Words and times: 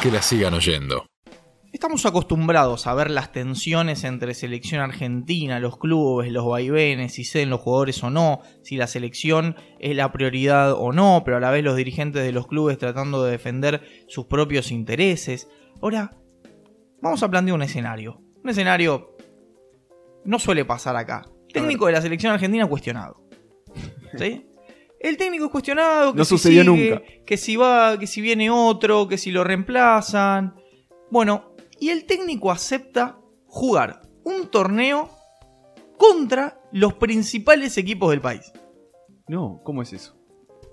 que 0.00 0.10
la 0.10 0.22
sigan 0.22 0.54
oyendo. 0.54 1.04
Estamos 1.72 2.06
acostumbrados 2.06 2.86
a 2.86 2.94
ver 2.94 3.10
las 3.10 3.32
tensiones 3.32 4.04
entre 4.04 4.34
selección 4.34 4.80
argentina, 4.80 5.60
los 5.60 5.78
clubes, 5.78 6.32
los 6.32 6.46
vaivenes, 6.46 7.14
si 7.14 7.24
ceden 7.24 7.50
los 7.50 7.60
jugadores 7.60 8.02
o 8.02 8.10
no, 8.10 8.40
si 8.62 8.76
la 8.76 8.86
selección 8.86 9.56
es 9.78 9.94
la 9.94 10.10
prioridad 10.10 10.72
o 10.72 10.92
no, 10.92 11.22
pero 11.24 11.36
a 11.36 11.40
la 11.40 11.50
vez 11.50 11.62
los 11.62 11.76
dirigentes 11.76 12.22
de 12.22 12.32
los 12.32 12.46
clubes 12.46 12.78
tratando 12.78 13.22
de 13.22 13.32
defender 13.32 13.82
sus 14.08 14.26
propios 14.26 14.72
intereses. 14.72 15.48
Ahora, 15.82 16.16
vamos 17.02 17.22
a 17.22 17.30
plantear 17.30 17.54
un 17.54 17.62
escenario. 17.62 18.22
Un 18.42 18.50
escenario 18.50 19.16
no 20.24 20.38
suele 20.38 20.64
pasar 20.64 20.96
acá. 20.96 21.26
Técnico 21.52 21.86
de 21.86 21.92
la 21.92 22.02
selección 22.02 22.32
argentina 22.32 22.66
cuestionado. 22.66 23.22
¿Sí? 24.16 24.49
El 25.00 25.16
técnico 25.16 25.46
es 25.46 25.50
cuestionado, 25.50 26.12
que 26.12 26.18
No 26.18 26.24
si 26.24 26.28
sucedió 26.28 26.62
sigue, 26.62 26.90
nunca. 26.90 27.02
que 27.26 27.36
si 27.38 27.56
va, 27.56 27.98
que 27.98 28.06
si 28.06 28.20
viene 28.20 28.50
otro, 28.50 29.08
que 29.08 29.16
si 29.16 29.30
lo 29.30 29.42
reemplazan. 29.44 30.54
Bueno, 31.10 31.54
y 31.80 31.88
el 31.88 32.04
técnico 32.04 32.50
acepta 32.52 33.18
jugar 33.46 34.02
un 34.24 34.48
torneo 34.48 35.08
contra 35.96 36.60
los 36.72 36.94
principales 36.94 37.78
equipos 37.78 38.10
del 38.10 38.20
país. 38.20 38.52
No, 39.26 39.62
¿cómo 39.64 39.80
es 39.82 39.94
eso? 39.94 40.16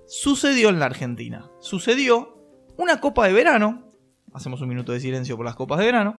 Sucedió 0.08 0.70
en 0.70 0.80
la 0.80 0.85
Argentina. 0.88 1.49
Sucedió 1.62 2.38
una 2.77 2.99
copa 2.99 3.27
de 3.27 3.34
verano. 3.34 3.91
Hacemos 4.34 4.59
un 4.62 4.68
minuto 4.68 4.91
de 4.91 4.99
silencio 4.99 5.38
por 5.38 5.46
las 5.46 5.55
copas 5.55 5.80
de 5.80 5.85
verano. 5.85 6.16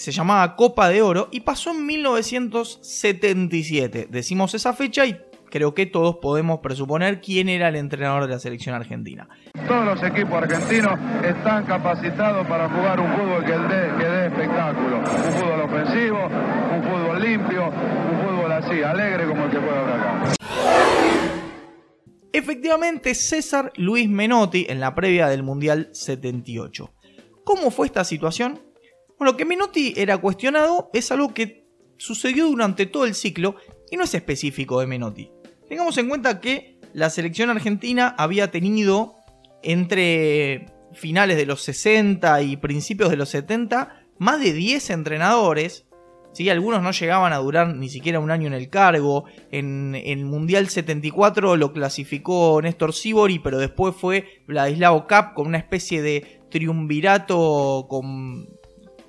Se 0.00 0.10
llamaba 0.12 0.56
Copa 0.56 0.88
de 0.88 1.02
Oro 1.02 1.28
y 1.30 1.40
pasó 1.40 1.72
en 1.72 1.84
1977. 1.84 4.08
Decimos 4.08 4.54
esa 4.54 4.72
fecha 4.72 5.04
y 5.04 5.20
creo 5.50 5.74
que 5.74 5.84
todos 5.84 6.16
podemos 6.22 6.60
presuponer 6.60 7.20
quién 7.20 7.50
era 7.50 7.68
el 7.68 7.76
entrenador 7.76 8.22
de 8.22 8.28
la 8.32 8.38
selección 8.38 8.74
argentina. 8.74 9.28
Todos 9.68 9.84
los 9.84 10.02
equipos 10.02 10.42
argentinos 10.42 10.98
están 11.22 11.66
capacitados 11.66 12.46
para 12.46 12.70
jugar 12.70 12.98
un 12.98 13.12
fútbol 13.12 13.44
que 13.44 13.52
dé, 13.52 13.90
que 13.98 14.04
dé 14.06 14.28
espectáculo. 14.28 15.00
Un 15.00 15.04
fútbol 15.04 15.60
ofensivo, 15.60 16.24
un 16.24 16.82
fútbol 16.82 17.22
limpio, 17.22 17.66
un 17.66 18.26
fútbol 18.26 18.52
así, 18.52 18.82
alegre 18.82 19.28
como 19.28 19.44
el 19.44 19.50
que 19.50 19.58
puede 19.58 19.78
haber 19.80 19.96
acá. 19.96 20.32
Efectivamente, 22.32 23.14
César 23.14 23.70
Luis 23.76 24.08
Menotti 24.08 24.64
en 24.66 24.80
la 24.80 24.94
previa 24.94 25.28
del 25.28 25.42
Mundial 25.42 25.90
78. 25.92 26.90
¿Cómo 27.44 27.70
fue 27.70 27.86
esta 27.86 28.04
situación? 28.04 28.69
Bueno, 29.20 29.36
que 29.36 29.44
Menotti 29.44 29.92
era 29.98 30.16
cuestionado 30.16 30.88
es 30.94 31.12
algo 31.12 31.34
que 31.34 31.66
sucedió 31.98 32.46
durante 32.46 32.86
todo 32.86 33.04
el 33.04 33.14
ciclo 33.14 33.56
y 33.90 33.98
no 33.98 34.04
es 34.04 34.14
específico 34.14 34.80
de 34.80 34.86
Menotti. 34.86 35.30
Tengamos 35.68 35.98
en 35.98 36.08
cuenta 36.08 36.40
que 36.40 36.78
la 36.94 37.10
selección 37.10 37.50
argentina 37.50 38.14
había 38.16 38.50
tenido 38.50 39.16
entre 39.62 40.72
finales 40.94 41.36
de 41.36 41.44
los 41.44 41.60
60 41.60 42.40
y 42.40 42.56
principios 42.56 43.10
de 43.10 43.18
los 43.18 43.28
70 43.28 44.06
más 44.16 44.40
de 44.40 44.54
10 44.54 44.88
entrenadores. 44.88 45.86
¿sí? 46.32 46.48
Algunos 46.48 46.82
no 46.82 46.90
llegaban 46.90 47.34
a 47.34 47.38
durar 47.40 47.76
ni 47.76 47.90
siquiera 47.90 48.20
un 48.20 48.30
año 48.30 48.46
en 48.46 48.54
el 48.54 48.70
cargo. 48.70 49.26
En 49.50 49.96
el 50.02 50.24
Mundial 50.24 50.70
74 50.70 51.56
lo 51.56 51.74
clasificó 51.74 52.58
Néstor 52.62 52.94
Sibori, 52.94 53.38
pero 53.38 53.58
después 53.58 53.94
fue 53.94 54.42
Vladislao 54.46 55.06
Cap 55.06 55.34
con 55.34 55.46
una 55.46 55.58
especie 55.58 56.00
de 56.00 56.40
triunvirato 56.48 57.86
con, 57.86 58.59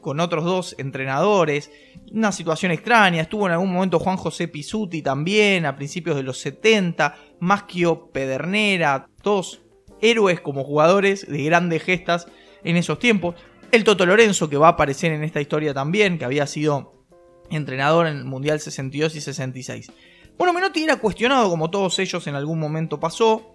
con 0.02 0.20
otros 0.20 0.44
dos 0.44 0.76
entrenadores. 0.78 1.72
Una 2.12 2.32
situación 2.32 2.72
extraña. 2.72 3.22
Estuvo 3.22 3.48
en 3.48 3.54
algún 3.54 3.72
momento 3.72 4.00
Juan 4.00 4.18
José 4.18 4.48
Pisuti 4.48 5.02
también, 5.02 5.66
a 5.66 5.76
principios 5.76 6.16
de 6.16 6.24
los 6.24 6.40
70. 6.40 7.16
Maschio 7.40 8.12
Pedernera, 8.12 9.08
todos 9.22 9.62
héroes 10.02 10.42
como 10.42 10.64
jugadores 10.64 11.28
de 11.28 11.44
grandes 11.44 11.84
gestas 11.84 12.28
en 12.64 12.76
esos 12.78 13.00
tiempos. 13.00 13.36
El 13.72 13.84
Toto 13.84 14.06
Lorenzo, 14.06 14.50
que 14.50 14.58
va 14.58 14.68
a 14.68 14.72
aparecer 14.72 15.14
en 15.14 15.24
esta 15.24 15.40
historia 15.40 15.74
también, 15.74 16.18
que 16.18 16.26
había 16.26 16.46
sido 16.48 17.06
entrenador 17.50 18.08
en 18.08 18.18
el 18.18 18.26
Mundial 18.26 18.60
62 18.60 19.16
y 19.16 19.22
66. 19.22 19.92
Bueno, 20.38 20.54
Menotti 20.54 20.84
era 20.84 21.00
cuestionado, 21.00 21.50
como 21.50 21.70
todos 21.70 22.00
ellos 22.00 22.26
en 22.28 22.36
algún 22.36 22.60
momento 22.60 23.00
pasó. 23.00 23.54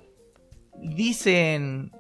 Dicen 0.81 1.91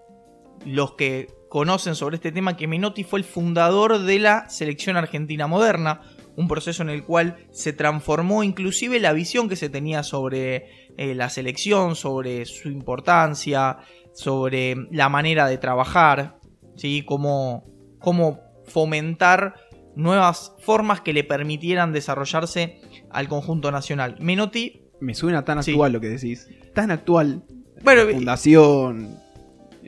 los 0.64 0.92
que 0.92 1.28
conocen 1.48 1.94
sobre 1.94 2.16
este 2.16 2.32
tema 2.32 2.56
que 2.56 2.66
Menotti 2.66 3.04
fue 3.04 3.18
el 3.20 3.24
fundador 3.24 4.00
de 4.00 4.18
la 4.18 4.48
selección 4.48 4.96
argentina 4.96 5.46
moderna, 5.46 6.00
un 6.36 6.48
proceso 6.48 6.82
en 6.82 6.90
el 6.90 7.02
cual 7.04 7.36
se 7.50 7.72
transformó 7.72 8.42
inclusive 8.42 9.00
la 9.00 9.12
visión 9.12 9.48
que 9.48 9.56
se 9.56 9.68
tenía 9.70 10.02
sobre 10.02 10.90
eh, 10.98 11.14
la 11.14 11.30
selección, 11.30 11.96
sobre 11.96 12.44
su 12.44 12.68
importancia, 12.68 13.78
sobre 14.12 14.76
la 14.90 15.08
manera 15.08 15.46
de 15.46 15.58
trabajar, 15.58 16.38
¿sí? 16.76 17.02
cómo, 17.06 17.64
cómo 17.98 18.40
fomentar 18.66 19.54
nuevas 19.94 20.52
formas 20.60 21.00
que 21.00 21.14
le 21.14 21.24
permitieran 21.24 21.92
desarrollarse 21.92 22.80
al 23.10 23.28
conjunto 23.28 23.70
nacional. 23.70 24.16
Menotti, 24.20 24.82
Me 25.00 25.14
suena 25.14 25.44
tan 25.44 25.62
Sí. 25.62 25.72
actual 25.72 25.92
lo 25.92 26.00
que 26.00 26.08
decís. 26.08 26.48
Tan 26.74 26.90
actual. 26.90 27.44
bueno, 27.82 28.02
Fundación, 28.12 29.18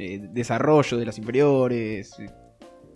eh, 0.00 0.20
desarrollo 0.30 0.96
de 0.96 1.04
las 1.04 1.18
inferiores. 1.18 2.16
eh, 2.20 2.30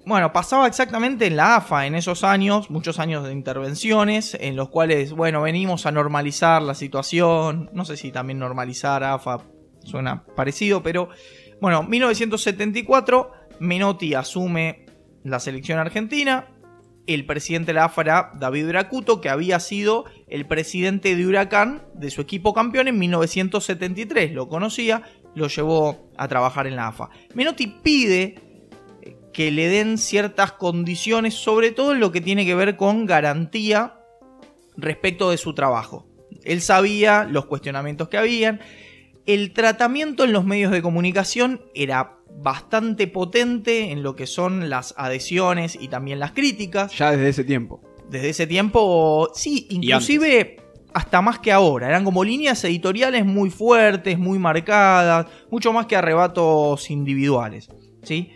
Bueno, 0.06 0.32
pasaba 0.32 0.68
exactamente 0.68 1.26
en 1.26 1.34
la 1.34 1.56
AFA 1.56 1.86
en 1.86 1.96
esos 1.96 2.22
años, 2.22 2.70
muchos 2.70 3.00
años 3.00 3.24
de 3.24 3.32
intervenciones, 3.32 4.36
en 4.40 4.54
los 4.54 4.68
cuales, 4.68 5.12
bueno, 5.12 5.42
venimos 5.42 5.84
a 5.84 5.90
normalizar 5.90 6.62
la 6.62 6.74
situación. 6.74 7.70
No 7.72 7.84
sé 7.84 7.96
si 7.96 8.12
también 8.12 8.38
normalizar 8.38 9.02
AFA 9.02 9.38
suena 9.84 10.24
parecido, 10.36 10.84
pero 10.84 11.08
bueno, 11.60 11.82
1974, 11.82 13.32
Menotti 13.58 14.14
asume 14.14 14.86
la 15.24 15.40
selección 15.40 15.80
argentina. 15.80 16.46
El 17.08 17.26
presidente 17.26 17.72
de 17.72 17.74
la 17.74 17.86
AFA 17.86 18.02
era 18.02 18.32
David 18.38 18.68
Bracuto, 18.68 19.20
que 19.20 19.28
había 19.28 19.58
sido 19.58 20.04
el 20.28 20.46
presidente 20.46 21.16
de 21.16 21.26
Huracán 21.26 21.82
de 21.94 22.10
su 22.10 22.20
equipo 22.20 22.54
campeón 22.54 22.86
en 22.86 22.98
1973. 23.00 24.30
Lo 24.32 24.48
conocía, 24.48 25.02
lo 25.34 25.48
llevó 25.48 26.10
a 26.16 26.28
trabajar 26.28 26.66
en 26.66 26.76
la 26.76 26.88
AFA. 26.88 27.10
Menotti 27.34 27.66
pide 27.66 28.36
que 29.32 29.50
le 29.50 29.68
den 29.68 29.98
ciertas 29.98 30.52
condiciones, 30.52 31.34
sobre 31.34 31.70
todo 31.70 31.92
en 31.92 32.00
lo 32.00 32.12
que 32.12 32.20
tiene 32.20 32.44
que 32.44 32.54
ver 32.54 32.76
con 32.76 33.06
garantía 33.06 33.94
respecto 34.76 35.30
de 35.30 35.38
su 35.38 35.54
trabajo. 35.54 36.06
Él 36.44 36.60
sabía 36.60 37.24
los 37.24 37.46
cuestionamientos 37.46 38.08
que 38.08 38.18
habían. 38.18 38.60
El 39.26 39.52
tratamiento 39.52 40.24
en 40.24 40.32
los 40.32 40.44
medios 40.44 40.72
de 40.72 40.82
comunicación 40.82 41.62
era 41.74 42.18
bastante 42.28 43.06
potente 43.06 43.90
en 43.92 44.02
lo 44.02 44.16
que 44.16 44.26
son 44.26 44.68
las 44.68 44.94
adhesiones 44.96 45.78
y 45.80 45.88
también 45.88 46.18
las 46.18 46.32
críticas. 46.32 46.96
Ya 46.96 47.12
desde 47.12 47.28
ese 47.28 47.44
tiempo. 47.44 47.80
Desde 48.08 48.30
ese 48.30 48.46
tiempo, 48.46 49.30
sí, 49.34 49.66
inclusive 49.70 50.61
hasta 50.94 51.20
más 51.22 51.38
que 51.38 51.52
ahora. 51.52 51.88
Eran 51.88 52.04
como 52.04 52.24
líneas 52.24 52.62
editoriales 52.64 53.24
muy 53.24 53.50
fuertes, 53.50 54.18
muy 54.18 54.38
marcadas, 54.38 55.26
mucho 55.50 55.72
más 55.72 55.86
que 55.86 55.96
arrebatos 55.96 56.90
individuales. 56.90 57.68
¿sí? 58.02 58.30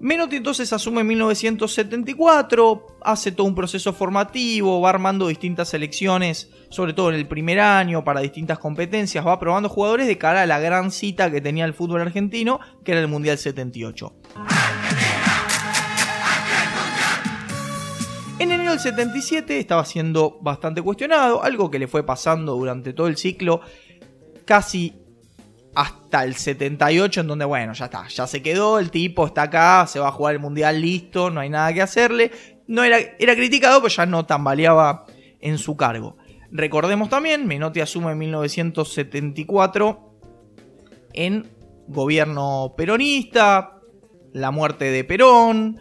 Menotti 0.00 0.36
entonces 0.36 0.72
asume 0.72 1.00
en 1.02 1.06
1974, 1.06 2.98
hace 3.02 3.32
todo 3.32 3.46
un 3.46 3.54
proceso 3.54 3.92
formativo, 3.92 4.80
va 4.80 4.90
armando 4.90 5.28
distintas 5.28 5.68
selecciones, 5.68 6.50
sobre 6.68 6.92
todo 6.92 7.10
en 7.10 7.14
el 7.14 7.28
primer 7.28 7.60
año, 7.60 8.04
para 8.04 8.20
distintas 8.20 8.58
competencias, 8.58 9.26
va 9.26 9.38
probando 9.38 9.68
jugadores 9.68 10.06
de 10.06 10.18
cara 10.18 10.42
a 10.42 10.46
la 10.46 10.58
gran 10.58 10.90
cita 10.90 11.30
que 11.30 11.40
tenía 11.40 11.64
el 11.64 11.74
fútbol 11.74 12.02
argentino, 12.02 12.60
que 12.84 12.92
era 12.92 13.00
el 13.00 13.08
Mundial 13.08 13.38
78. 13.38 14.12
Del 18.74 18.80
77 18.80 19.60
estaba 19.60 19.84
siendo 19.84 20.38
bastante 20.40 20.82
cuestionado, 20.82 21.44
algo 21.44 21.70
que 21.70 21.78
le 21.78 21.86
fue 21.86 22.04
pasando 22.04 22.56
durante 22.56 22.92
todo 22.92 23.06
el 23.06 23.16
ciclo, 23.16 23.60
casi 24.44 24.92
hasta 25.76 26.24
el 26.24 26.34
78, 26.34 27.20
en 27.20 27.28
donde, 27.28 27.44
bueno, 27.44 27.72
ya 27.72 27.84
está, 27.84 28.08
ya 28.08 28.26
se 28.26 28.42
quedó, 28.42 28.80
el 28.80 28.90
tipo 28.90 29.28
está 29.28 29.42
acá, 29.42 29.86
se 29.86 30.00
va 30.00 30.08
a 30.08 30.10
jugar 30.10 30.34
el 30.34 30.40
mundial, 30.40 30.80
listo, 30.80 31.30
no 31.30 31.38
hay 31.38 31.50
nada 31.50 31.72
que 31.72 31.82
hacerle. 31.82 32.32
No 32.66 32.82
era, 32.82 32.98
era 32.98 33.36
criticado, 33.36 33.80
pero 33.80 33.94
ya 33.94 34.06
no 34.06 34.26
tambaleaba 34.26 35.06
en 35.40 35.58
su 35.58 35.76
cargo. 35.76 36.16
Recordemos 36.50 37.08
también, 37.08 37.46
Menotti 37.46 37.80
asume 37.80 38.10
en 38.10 38.18
1974 38.18 40.18
en 41.12 41.48
gobierno 41.86 42.74
peronista, 42.76 43.78
la 44.32 44.50
muerte 44.50 44.86
de 44.86 45.04
Perón, 45.04 45.78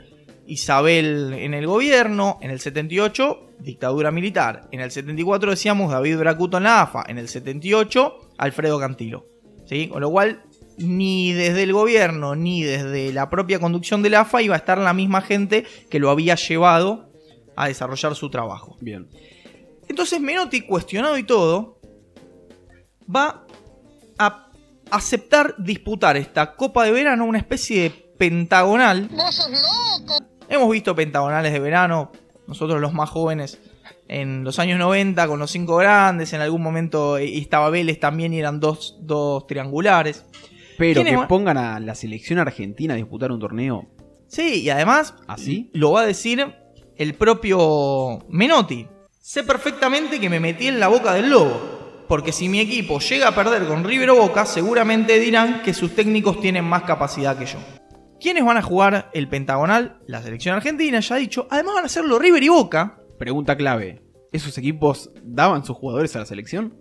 Isabel 0.53 1.33
en 1.33 1.53
el 1.53 1.65
gobierno, 1.65 2.37
en 2.41 2.51
el 2.51 2.59
78 2.59 3.49
dictadura 3.59 4.11
militar, 4.11 4.67
en 4.71 4.81
el 4.81 4.91
74 4.91 5.51
decíamos 5.51 5.91
David 5.91 6.17
Bracuto 6.17 6.57
en 6.57 6.63
la 6.63 6.81
AFA, 6.81 7.03
en 7.07 7.17
el 7.17 7.27
78 7.27 8.33
Alfredo 8.37 8.79
Cantilo. 8.79 9.25
¿sí? 9.65 9.87
Con 9.87 10.01
lo 10.01 10.11
cual 10.11 10.43
ni 10.77 11.33
desde 11.33 11.63
el 11.63 11.73
gobierno 11.73 12.35
ni 12.35 12.63
desde 12.63 13.13
la 13.13 13.29
propia 13.29 13.59
conducción 13.59 14.01
de 14.03 14.09
la 14.11 14.21
AFA 14.21 14.41
iba 14.41 14.55
a 14.55 14.57
estar 14.57 14.77
la 14.77 14.93
misma 14.93 15.21
gente 15.21 15.65
que 15.89 15.99
lo 15.99 16.09
había 16.09 16.35
llevado 16.35 17.11
a 17.55 17.67
desarrollar 17.67 18.15
su 18.15 18.29
trabajo. 18.29 18.77
Bien. 18.79 19.09
Entonces 19.87 20.21
Menotti, 20.21 20.61
cuestionado 20.61 21.17
y 21.17 21.23
todo, 21.23 21.79
va 23.13 23.45
a 24.19 24.51
aceptar 24.91 25.55
disputar 25.57 26.17
esta 26.17 26.55
Copa 26.55 26.85
de 26.85 26.91
Verano, 26.91 27.25
una 27.25 27.39
especie 27.39 27.83
de 27.83 27.89
pentagonal. 28.17 29.09
Hemos 30.49 30.69
visto 30.69 30.95
pentagonales 30.95 31.53
de 31.53 31.59
verano, 31.59 32.11
nosotros 32.47 32.81
los 32.81 32.93
más 32.93 33.09
jóvenes, 33.09 33.59
en 34.07 34.43
los 34.43 34.59
años 34.59 34.79
90 34.79 35.27
con 35.27 35.39
los 35.39 35.51
cinco 35.51 35.77
grandes, 35.77 36.33
en 36.33 36.41
algún 36.41 36.61
momento 36.61 37.17
eh, 37.17 37.37
estaba 37.37 37.69
Vélez 37.69 37.99
también 37.99 38.33
y 38.33 38.39
eran 38.39 38.59
dos, 38.59 38.97
dos 39.01 39.47
triangulares. 39.47 40.25
Pero 40.77 41.01
¿Quiénes 41.01 41.21
que 41.21 41.27
pongan 41.27 41.57
a 41.57 41.79
la 41.79 41.95
selección 41.95 42.39
argentina 42.39 42.93
a 42.93 42.97
disputar 42.97 43.31
un 43.31 43.39
torneo 43.39 43.87
Sí, 44.27 44.61
y 44.63 44.69
además 44.71 45.13
así. 45.27 45.69
lo 45.73 45.91
va 45.91 46.01
a 46.01 46.05
decir 46.05 46.55
el 46.97 47.13
propio 47.13 48.25
Menotti. 48.29 48.87
Sé 49.21 49.43
perfectamente 49.43 50.19
que 50.19 50.29
me 50.29 50.39
metí 50.39 50.67
en 50.67 50.79
la 50.79 50.87
boca 50.87 51.13
del 51.13 51.29
lobo, 51.29 52.03
porque 52.07 52.31
si 52.31 52.49
mi 52.49 52.59
equipo 52.59 52.99
llega 52.99 53.27
a 53.27 53.35
perder 53.35 53.65
con 53.67 53.83
River 53.83 54.09
o 54.09 54.15
Boca, 54.15 54.45
seguramente 54.45 55.19
dirán 55.19 55.61
que 55.61 55.73
sus 55.73 55.95
técnicos 55.95 56.41
tienen 56.41 56.65
más 56.65 56.83
capacidad 56.83 57.37
que 57.37 57.45
yo. 57.45 57.59
¿Quiénes 58.23 58.45
van 58.45 58.55
a 58.55 58.61
jugar 58.61 59.09
el 59.13 59.27
pentagonal? 59.27 59.97
La 60.07 60.21
selección 60.21 60.55
argentina, 60.55 61.01
ya 61.01 61.17
dicho. 61.17 61.45
Además 61.51 61.75
van 61.75 61.83
a 61.83 61.87
hacerlo 61.87 62.19
River 62.19 62.41
y 62.41 62.47
Boca. 62.47 63.01
Pregunta 63.19 63.57
clave. 63.57 64.01
¿Esos 64.31 64.57
equipos 64.57 65.11
daban 65.25 65.65
sus 65.65 65.75
jugadores 65.75 66.15
a 66.15 66.19
la 66.19 66.25
selección? 66.25 66.73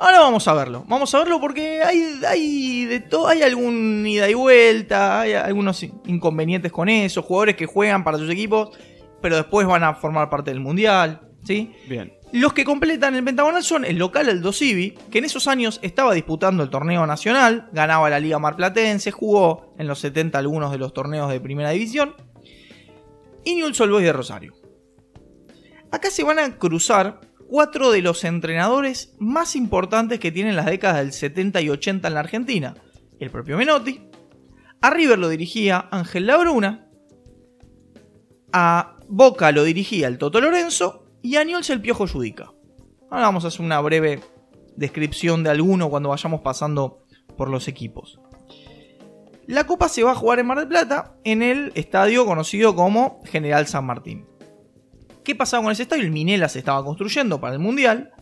Ahora 0.00 0.18
vamos 0.18 0.48
a 0.48 0.52
verlo. 0.54 0.84
Vamos 0.88 1.14
a 1.14 1.18
verlo 1.20 1.40
porque 1.40 1.80
hay, 1.84 2.20
hay 2.26 2.86
de 2.86 2.98
todo, 2.98 3.28
hay 3.28 3.42
algún 3.42 4.04
ida 4.04 4.28
y 4.28 4.34
vuelta, 4.34 5.20
hay 5.20 5.34
algunos 5.34 5.80
inconvenientes 5.80 6.72
con 6.72 6.88
eso, 6.88 7.22
jugadores 7.22 7.54
que 7.54 7.66
juegan 7.66 8.02
para 8.02 8.18
sus 8.18 8.28
equipos, 8.28 8.76
pero 9.22 9.36
después 9.36 9.68
van 9.68 9.84
a 9.84 9.94
formar 9.94 10.28
parte 10.28 10.50
del 10.50 10.58
mundial, 10.58 11.20
¿sí? 11.44 11.74
Bien. 11.88 12.12
Los 12.32 12.52
que 12.52 12.64
completan 12.64 13.16
el 13.16 13.24
pentagonal 13.24 13.64
son 13.64 13.84
el 13.84 13.98
local 13.98 14.28
el 14.28 14.40
Dosivi, 14.40 14.92
que 15.10 15.18
en 15.18 15.24
esos 15.24 15.48
años 15.48 15.80
estaba 15.82 16.14
disputando 16.14 16.62
el 16.62 16.70
torneo 16.70 17.06
nacional, 17.06 17.68
ganaba 17.72 18.08
la 18.08 18.20
Liga 18.20 18.38
Marplatense, 18.38 19.10
jugó 19.10 19.74
en 19.78 19.88
los 19.88 19.98
70 19.98 20.38
algunos 20.38 20.70
de 20.70 20.78
los 20.78 20.92
torneos 20.92 21.30
de 21.30 21.40
primera 21.40 21.70
división, 21.70 22.14
y 23.44 23.56
Newell's 23.56 23.80
Old 23.80 23.92
Boys 23.92 24.04
de 24.04 24.12
Rosario. 24.12 24.54
Acá 25.90 26.10
se 26.10 26.22
van 26.22 26.38
a 26.38 26.56
cruzar 26.56 27.20
cuatro 27.48 27.90
de 27.90 28.00
los 28.00 28.22
entrenadores 28.22 29.16
más 29.18 29.56
importantes 29.56 30.20
que 30.20 30.30
tienen 30.30 30.54
las 30.54 30.66
décadas 30.66 30.98
del 30.98 31.12
70 31.12 31.60
y 31.62 31.70
80 31.70 32.06
en 32.06 32.14
la 32.14 32.20
Argentina. 32.20 32.74
El 33.18 33.30
propio 33.30 33.58
Menotti, 33.58 34.08
a 34.80 34.90
River 34.90 35.18
lo 35.18 35.28
dirigía 35.28 35.88
Ángel 35.90 36.28
Labruna, 36.28 36.86
a 38.52 38.96
Boca 39.08 39.50
lo 39.50 39.64
dirigía 39.64 40.06
el 40.06 40.18
Toto 40.18 40.40
Lorenzo 40.40 41.09
y 41.22 41.36
a 41.36 41.44
Newell's 41.44 41.70
el 41.70 41.80
Piojo 41.80 42.06
Judica. 42.06 42.52
Ahora 43.10 43.26
vamos 43.26 43.44
a 43.44 43.48
hacer 43.48 43.62
una 43.62 43.80
breve 43.80 44.20
descripción 44.76 45.42
de 45.42 45.50
alguno 45.50 45.90
cuando 45.90 46.08
vayamos 46.08 46.40
pasando 46.40 47.04
por 47.36 47.48
los 47.48 47.68
equipos. 47.68 48.20
La 49.46 49.66
Copa 49.66 49.88
se 49.88 50.02
va 50.02 50.12
a 50.12 50.14
jugar 50.14 50.38
en 50.38 50.46
Mar 50.46 50.58
del 50.58 50.68
Plata 50.68 51.16
en 51.24 51.42
el 51.42 51.72
estadio 51.74 52.24
conocido 52.24 52.76
como 52.76 53.20
General 53.24 53.66
San 53.66 53.84
Martín. 53.84 54.26
¿Qué 55.24 55.34
pasaba 55.34 55.62
con 55.62 55.72
ese 55.72 55.82
estadio? 55.82 56.04
El 56.04 56.12
Minela 56.12 56.48
se 56.48 56.60
estaba 56.60 56.84
construyendo 56.84 57.40
para 57.40 57.54
el 57.54 57.58
Mundial. 57.58 58.12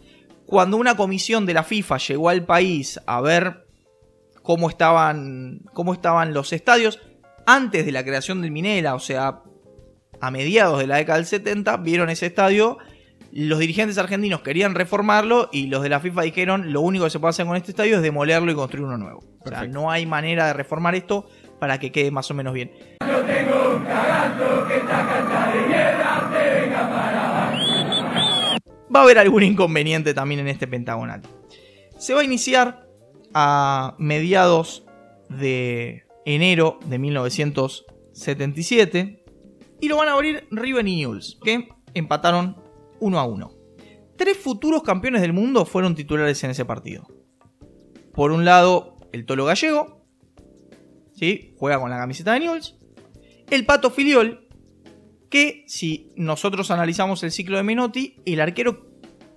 Cuando 0.46 0.78
una 0.78 0.96
comisión 0.96 1.44
de 1.44 1.54
la 1.54 1.64
FIFA 1.64 1.98
llegó 1.98 2.30
al 2.30 2.46
país 2.46 2.98
a 3.06 3.20
ver 3.20 3.66
cómo 4.42 4.70
estaban, 4.70 5.60
cómo 5.74 5.92
estaban 5.92 6.32
los 6.32 6.52
estadios, 6.54 6.98
antes 7.46 7.84
de 7.84 7.92
la 7.92 8.04
creación 8.04 8.40
del 8.40 8.50
Minela, 8.50 8.94
o 8.94 8.98
sea, 8.98 9.42
a 10.20 10.30
mediados 10.30 10.78
de 10.78 10.86
la 10.86 10.96
década 10.96 11.18
del 11.18 11.26
70, 11.26 11.76
vieron 11.78 12.10
ese 12.10 12.26
estadio. 12.26 12.78
Los 13.32 13.58
dirigentes 13.58 13.98
argentinos 13.98 14.40
querían 14.40 14.74
reformarlo 14.74 15.50
y 15.52 15.66
los 15.66 15.82
de 15.82 15.90
la 15.90 16.00
FIFA 16.00 16.22
dijeron 16.22 16.72
lo 16.72 16.80
único 16.80 17.04
que 17.04 17.10
se 17.10 17.20
puede 17.20 17.30
hacer 17.30 17.46
con 17.46 17.56
este 17.56 17.72
estadio 17.72 17.96
es 17.96 18.02
demolerlo 18.02 18.50
y 18.50 18.54
construir 18.54 18.86
uno 18.86 18.96
nuevo. 18.96 19.22
O 19.44 19.48
sea, 19.48 19.66
no 19.66 19.90
hay 19.90 20.06
manera 20.06 20.46
de 20.46 20.54
reformar 20.54 20.94
esto 20.94 21.28
para 21.58 21.78
que 21.78 21.92
quede 21.92 22.10
más 22.10 22.30
o 22.30 22.34
menos 22.34 22.54
bien. 22.54 22.72
Va 28.94 29.00
a 29.00 29.02
haber 29.02 29.18
algún 29.18 29.42
inconveniente 29.42 30.14
también 30.14 30.40
en 30.40 30.48
este 30.48 30.66
pentagonal. 30.66 31.20
Se 31.98 32.14
va 32.14 32.22
a 32.22 32.24
iniciar 32.24 32.88
a 33.34 33.94
mediados 33.98 34.86
de 35.28 36.04
enero 36.24 36.80
de 36.86 36.98
1977 36.98 39.17
y 39.80 39.88
lo 39.88 39.96
van 39.96 40.08
a 40.08 40.12
abrir 40.12 40.46
River 40.50 40.86
y 40.86 40.96
Newell's, 40.96 41.38
que 41.42 41.68
empataron 41.94 42.56
1 43.00 43.18
a 43.18 43.24
1. 43.26 43.52
Tres 44.16 44.36
futuros 44.36 44.82
campeones 44.82 45.20
del 45.22 45.32
mundo 45.32 45.64
fueron 45.64 45.94
titulares 45.94 46.42
en 46.44 46.50
ese 46.50 46.64
partido. 46.64 47.06
Por 48.12 48.32
un 48.32 48.44
lado, 48.44 48.96
el 49.12 49.24
Tolo 49.26 49.44
Gallego, 49.44 50.04
¿sí? 51.12 51.54
juega 51.58 51.78
con 51.80 51.90
la 51.90 51.98
camiseta 51.98 52.32
de 52.32 52.40
Newell's. 52.40 52.76
El 53.50 53.64
Pato 53.64 53.90
Filiol, 53.90 54.48
que 55.30 55.64
si 55.68 56.10
nosotros 56.16 56.70
analizamos 56.70 57.22
el 57.22 57.30
ciclo 57.30 57.56
de 57.56 57.62
Menotti, 57.62 58.16
el 58.26 58.40
arquero 58.40 58.86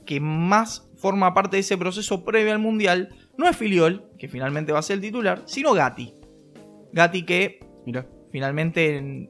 que 0.05 0.19
más 0.19 0.89
forma 0.97 1.33
parte 1.33 1.57
de 1.57 1.61
ese 1.61 1.77
proceso 1.77 2.23
previo 2.25 2.51
al 2.51 2.59
Mundial 2.59 3.15
no 3.37 3.47
es 3.47 3.55
Filiol, 3.55 4.09
que 4.17 4.27
finalmente 4.27 4.71
va 4.71 4.79
a 4.79 4.83
ser 4.83 4.95
el 4.95 5.01
titular, 5.01 5.43
sino 5.45 5.73
Gatti. 5.73 6.13
Gatti 6.91 7.23
que 7.23 7.59
Mira. 7.85 8.07
finalmente 8.31 8.97
en- 8.97 9.29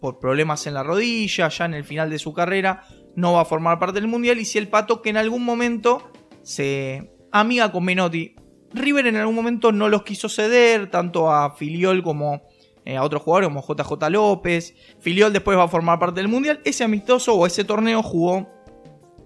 por 0.00 0.18
problemas 0.18 0.66
en 0.66 0.74
la 0.74 0.82
rodilla, 0.82 1.48
ya 1.48 1.64
en 1.64 1.74
el 1.74 1.84
final 1.84 2.10
de 2.10 2.18
su 2.18 2.32
carrera, 2.32 2.84
no 3.16 3.34
va 3.34 3.42
a 3.42 3.44
formar 3.44 3.78
parte 3.78 4.00
del 4.00 4.08
Mundial. 4.08 4.38
Y 4.38 4.44
si 4.44 4.58
el 4.58 4.68
Pato 4.68 5.02
que 5.02 5.10
en 5.10 5.16
algún 5.16 5.44
momento 5.44 6.10
se 6.42 7.10
amiga 7.32 7.72
con 7.72 7.84
Menotti, 7.84 8.34
River 8.72 9.06
en 9.06 9.16
algún 9.16 9.34
momento 9.34 9.72
no 9.72 9.88
los 9.88 10.02
quiso 10.02 10.28
ceder, 10.28 10.90
tanto 10.90 11.32
a 11.32 11.54
Filiol 11.56 12.02
como 12.02 12.42
eh, 12.84 12.96
a 12.96 13.02
otros 13.02 13.22
jugadores 13.22 13.48
como 13.48 13.62
JJ 13.62 14.10
López. 14.10 14.74
Filiol 15.00 15.32
después 15.32 15.58
va 15.58 15.64
a 15.64 15.68
formar 15.68 15.98
parte 15.98 16.20
del 16.20 16.28
Mundial. 16.28 16.60
Ese 16.64 16.84
amistoso 16.84 17.34
o 17.34 17.46
ese 17.46 17.64
torneo 17.64 18.02
jugó 18.02 18.48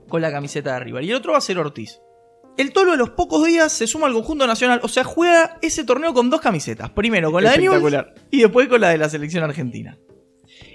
con 0.08 0.22
la 0.22 0.30
camiseta 0.30 0.74
de 0.74 0.80
River. 0.80 1.04
Y 1.04 1.10
el 1.10 1.16
otro 1.16 1.32
va 1.32 1.38
a 1.38 1.42
ser 1.42 1.58
Ortiz. 1.58 2.00
El 2.58 2.72
Tolo 2.72 2.92
a 2.92 2.96
los 2.96 3.10
pocos 3.10 3.46
días 3.46 3.72
se 3.72 3.86
suma 3.86 4.06
al 4.06 4.12
conjunto 4.12 4.46
nacional, 4.46 4.80
o 4.82 4.88
sea, 4.88 5.04
juega 5.04 5.58
ese 5.62 5.84
torneo 5.84 6.12
con 6.12 6.28
dos 6.28 6.40
camisetas. 6.40 6.90
Primero 6.90 7.32
con 7.32 7.42
la 7.42 7.52
de 7.52 7.58
Newell's 7.58 8.04
y 8.30 8.42
después 8.42 8.68
con 8.68 8.80
la 8.80 8.90
de 8.90 8.98
la 8.98 9.08
selección 9.08 9.42
argentina. 9.42 9.98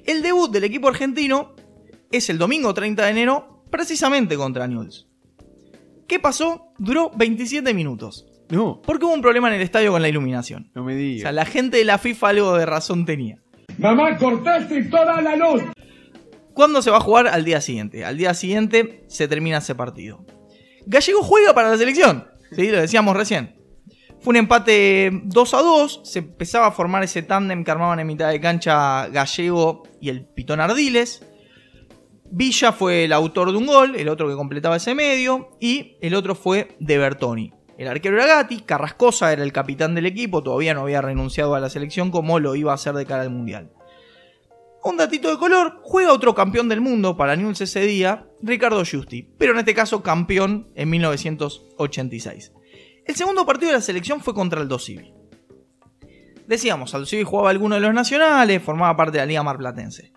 El 0.08 0.22
debut 0.24 0.50
del 0.52 0.64
equipo 0.64 0.88
argentino 0.88 1.54
es 2.12 2.30
el 2.30 2.38
domingo 2.40 2.74
30 2.74 3.04
de 3.06 3.12
enero, 3.12 3.64
precisamente 3.70 4.36
contra 4.38 4.68
Newell's. 4.68 5.08
¿Qué 6.08 6.20
pasó? 6.20 6.72
Duró 6.80 7.12
27 7.16 7.74
minutos. 7.74 8.26
No, 8.50 8.82
Porque 8.82 9.04
hubo 9.04 9.14
un 9.14 9.22
problema 9.22 9.50
en 9.50 9.56
el 9.56 9.62
estadio 9.62 9.92
con 9.92 10.02
la 10.02 10.08
iluminación. 10.08 10.72
no 10.74 10.82
me 10.84 10.94
O 10.94 10.96
sea, 10.96 11.04
digas. 11.06 11.34
la 11.34 11.44
gente 11.46 11.78
de 11.78 11.84
la 11.84 11.98
FIFA 11.98 12.30
algo 12.30 12.58
de 12.58 12.66
razón 12.66 13.06
tenía. 13.06 13.42
Mamá, 13.78 14.18
cortaste 14.18 14.86
toda 14.86 15.22
la 15.22 15.36
luz. 15.36 15.64
¿Cuándo 16.54 16.82
se 16.82 16.90
va 16.90 16.98
a 16.98 17.02
jugar? 17.02 17.28
Al 17.28 17.44
día 17.44 17.60
siguiente. 17.60 18.06
Al 18.06 18.18
día 18.18 18.34
siguiente 18.34 19.04
se 19.10 19.28
termina 19.28 19.58
ese 19.58 19.76
partido. 19.76 20.26
Gallego 20.86 21.22
juega 21.24 21.54
para 21.54 21.70
la 21.70 21.78
selección. 21.78 22.26
Sí, 22.54 22.72
lo 22.72 22.80
decíamos 22.80 23.18
recién. 23.18 23.57
Fue 24.28 24.32
un 24.32 24.40
empate 24.40 25.22
2 25.24 25.54
a 25.54 25.58
2. 25.60 26.02
Se 26.04 26.20
empezaba 26.20 26.68
a 26.68 26.72
formar 26.72 27.02
ese 27.02 27.22
tándem 27.22 27.64
que 27.64 27.72
armaban 27.72 28.02
en 28.02 28.08
mitad 28.08 28.30
de 28.30 28.42
cancha 28.42 29.08
Gallego 29.08 29.84
y 30.02 30.10
el 30.10 30.26
Pitón 30.26 30.60
Ardiles. 30.60 31.26
Villa 32.30 32.74
fue 32.74 33.06
el 33.06 33.14
autor 33.14 33.54
de 33.54 33.58
un 33.58 33.66
gol, 33.66 33.96
el 33.96 34.10
otro 34.10 34.28
que 34.28 34.36
completaba 34.36 34.76
ese 34.76 34.94
medio. 34.96 35.52
Y 35.62 35.96
el 36.02 36.14
otro 36.14 36.36
fue 36.36 36.76
De 36.82 36.98
Bertoni. 36.98 37.54
El 37.78 37.88
arquero 37.88 38.18
era 38.18 38.26
Gatti, 38.26 38.64
Carrascosa 38.64 39.32
era 39.32 39.44
el 39.44 39.54
capitán 39.54 39.96
del 39.96 40.06
equipo, 40.06 40.44
todavía 40.44 40.74
no 40.74 40.82
había 40.82 41.02
renunciado 41.02 41.56
a 41.56 41.62
la 41.62 41.70
selección 41.70 42.12
como 42.12 42.42
lo 42.42 42.54
iba 42.56 42.74
a 42.74 42.76
hacer 42.76 42.96
de 42.96 43.06
cara 43.06 43.22
al 43.22 43.30
Mundial. 43.30 43.72
Un 44.84 44.98
datito 44.98 45.32
de 45.32 45.38
color, 45.38 45.80
juega 45.84 46.12
otro 46.12 46.36
campeón 46.36 46.68
del 46.68 46.82
mundo 46.82 47.16
para 47.16 47.38
Newell's 47.38 47.62
ese 47.62 47.80
día, 47.80 48.28
Ricardo 48.42 48.84
Giusti, 48.84 49.24
pero 49.38 49.54
en 49.54 49.60
este 49.60 49.74
caso 49.74 50.04
campeón 50.04 50.68
en 50.76 50.90
1986. 50.90 52.52
El 53.08 53.16
segundo 53.16 53.46
partido 53.46 53.72
de 53.72 53.78
la 53.78 53.82
selección 53.82 54.20
fue 54.22 54.34
contra 54.34 54.62
el 54.62 54.68
Dosivi. 54.68 55.14
Decíamos, 56.48 56.94
Aldo 56.96 57.06
Civi 57.06 57.24
jugaba 57.24 57.50
alguno 57.50 57.76
de 57.76 57.82
los 57.82 57.94
nacionales, 57.94 58.62
formaba 58.64 58.96
parte 58.96 59.14
de 59.18 59.20
la 59.20 59.26
Liga 59.26 59.44
Marplatense. 59.44 60.14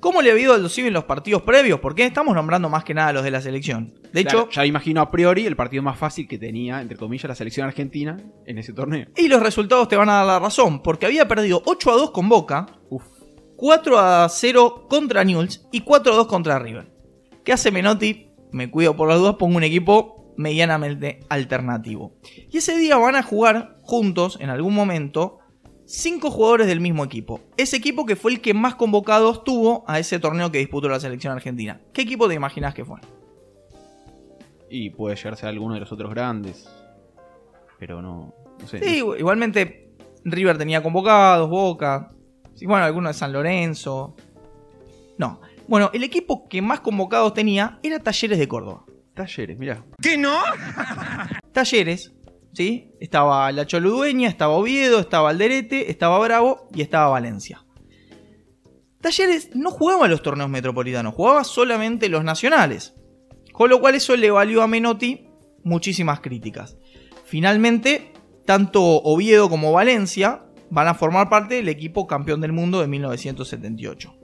¿Cómo 0.00 0.20
le 0.22 0.30
había 0.30 0.44
ido 0.44 0.52
al 0.52 0.58
Aldo 0.58 0.68
Civi 0.68 0.88
en 0.88 0.94
los 0.94 1.04
partidos 1.04 1.42
previos? 1.42 1.80
Porque 1.80 2.04
estamos 2.04 2.34
nombrando 2.34 2.68
más 2.68 2.84
que 2.84 2.94
nada 2.94 3.08
a 3.08 3.12
los 3.12 3.22
de 3.22 3.30
la 3.30 3.40
selección. 3.40 3.94
De 4.12 4.22
Claro, 4.24 4.40
hecho, 4.42 4.50
ya 4.50 4.66
imagino 4.66 5.00
a 5.00 5.10
priori 5.10 5.46
el 5.46 5.56
partido 5.56 5.82
más 5.82 5.98
fácil 5.98 6.26
que 6.28 6.38
tenía, 6.38 6.80
entre 6.80 6.96
comillas, 6.96 7.28
la 7.28 7.34
selección 7.34 7.66
argentina 7.66 8.16
en 8.46 8.58
ese 8.58 8.72
torneo. 8.72 9.06
y 9.16 9.28
los 9.28 9.42
resultados 9.42 9.88
te 9.88 9.96
van 9.96 10.08
a 10.08 10.14
dar 10.16 10.26
la 10.26 10.38
razón, 10.38 10.82
porque 10.82 11.06
había 11.06 11.26
perdido 11.28 11.62
8 11.64 11.90
a 11.90 11.94
2 11.96 12.10
con 12.12 12.28
Boca, 12.28 12.66
Uf. 12.90 13.04
4 13.56 13.98
a 13.98 14.28
0 14.28 14.86
contra 14.88 15.22
Newell's 15.24 15.66
y 15.72 15.80
4 15.80 16.12
a 16.12 16.16
2 16.16 16.26
contra 16.26 16.58
River. 16.58 16.92
¿Qué 17.44 17.52
hace 17.52 17.70
Menotti? 17.70 18.28
Me 18.52 18.70
cuido 18.70 18.96
por 18.96 19.08
las 19.08 19.18
dudas, 19.18 19.36
pongo 19.36 19.56
un 19.56 19.64
equipo 19.64 20.23
medianamente 20.36 21.20
alternativo. 21.28 22.14
Y 22.50 22.58
ese 22.58 22.76
día 22.76 22.96
van 22.96 23.16
a 23.16 23.22
jugar 23.22 23.76
juntos, 23.82 24.38
en 24.40 24.50
algún 24.50 24.74
momento, 24.74 25.38
5 25.86 26.30
jugadores 26.30 26.66
del 26.66 26.80
mismo 26.80 27.04
equipo. 27.04 27.40
Ese 27.56 27.76
equipo 27.76 28.06
que 28.06 28.16
fue 28.16 28.32
el 28.32 28.40
que 28.40 28.54
más 28.54 28.74
convocados 28.74 29.44
tuvo 29.44 29.84
a 29.86 29.98
ese 29.98 30.18
torneo 30.18 30.50
que 30.50 30.58
disputó 30.58 30.88
la 30.88 31.00
selección 31.00 31.32
argentina. 31.32 31.80
¿Qué 31.92 32.02
equipo 32.02 32.28
te 32.28 32.34
imaginas 32.34 32.74
que 32.74 32.84
fue? 32.84 33.00
Y 34.70 34.90
puede 34.90 35.16
llegarse 35.16 35.46
a 35.46 35.50
alguno 35.50 35.74
de 35.74 35.80
los 35.80 35.92
otros 35.92 36.10
grandes. 36.10 36.68
Pero 37.78 38.00
no. 38.00 38.34
sé. 38.66 38.80
Sí, 38.82 38.96
igualmente 38.96 39.92
River 40.24 40.56
tenía 40.56 40.82
convocados, 40.82 41.48
Boca, 41.50 42.12
sí, 42.54 42.66
bueno, 42.66 42.84
algunos 42.84 43.14
de 43.14 43.18
San 43.18 43.32
Lorenzo. 43.32 44.16
No. 45.18 45.40
Bueno, 45.68 45.90
el 45.92 46.02
equipo 46.02 46.48
que 46.48 46.62
más 46.62 46.80
convocados 46.80 47.34
tenía 47.34 47.78
era 47.82 47.98
Talleres 47.98 48.38
de 48.38 48.48
Córdoba. 48.48 48.84
Talleres, 49.14 49.58
mirá. 49.58 49.84
Talleres, 51.52 52.12
¿sí? 52.52 52.92
Estaba 53.00 53.50
la 53.52 53.66
Choludueña, 53.66 54.28
estaba 54.28 54.54
Oviedo, 54.54 54.98
estaba 54.98 55.30
Alderete, 55.30 55.90
estaba 55.90 56.18
Bravo 56.18 56.68
y 56.74 56.82
estaba 56.82 57.08
Valencia. 57.08 57.64
Talleres 59.00 59.54
no 59.54 59.70
jugaba 59.70 60.08
los 60.08 60.22
torneos 60.22 60.50
metropolitanos, 60.50 61.14
jugaba 61.14 61.44
solamente 61.44 62.08
los 62.08 62.24
nacionales. 62.24 62.94
Con 63.52 63.70
lo 63.70 63.80
cual 63.80 63.94
eso 63.94 64.16
le 64.16 64.30
valió 64.32 64.62
a 64.62 64.66
Menotti 64.66 65.28
muchísimas 65.62 66.20
críticas. 66.20 66.76
Finalmente, 67.24 68.12
tanto 68.44 68.82
Oviedo 68.82 69.48
como 69.48 69.72
Valencia 69.72 70.42
van 70.70 70.88
a 70.88 70.94
formar 70.94 71.28
parte 71.28 71.54
del 71.56 71.68
equipo 71.68 72.06
campeón 72.08 72.40
del 72.40 72.52
mundo 72.52 72.80
de 72.80 72.88
1978. 72.88 74.14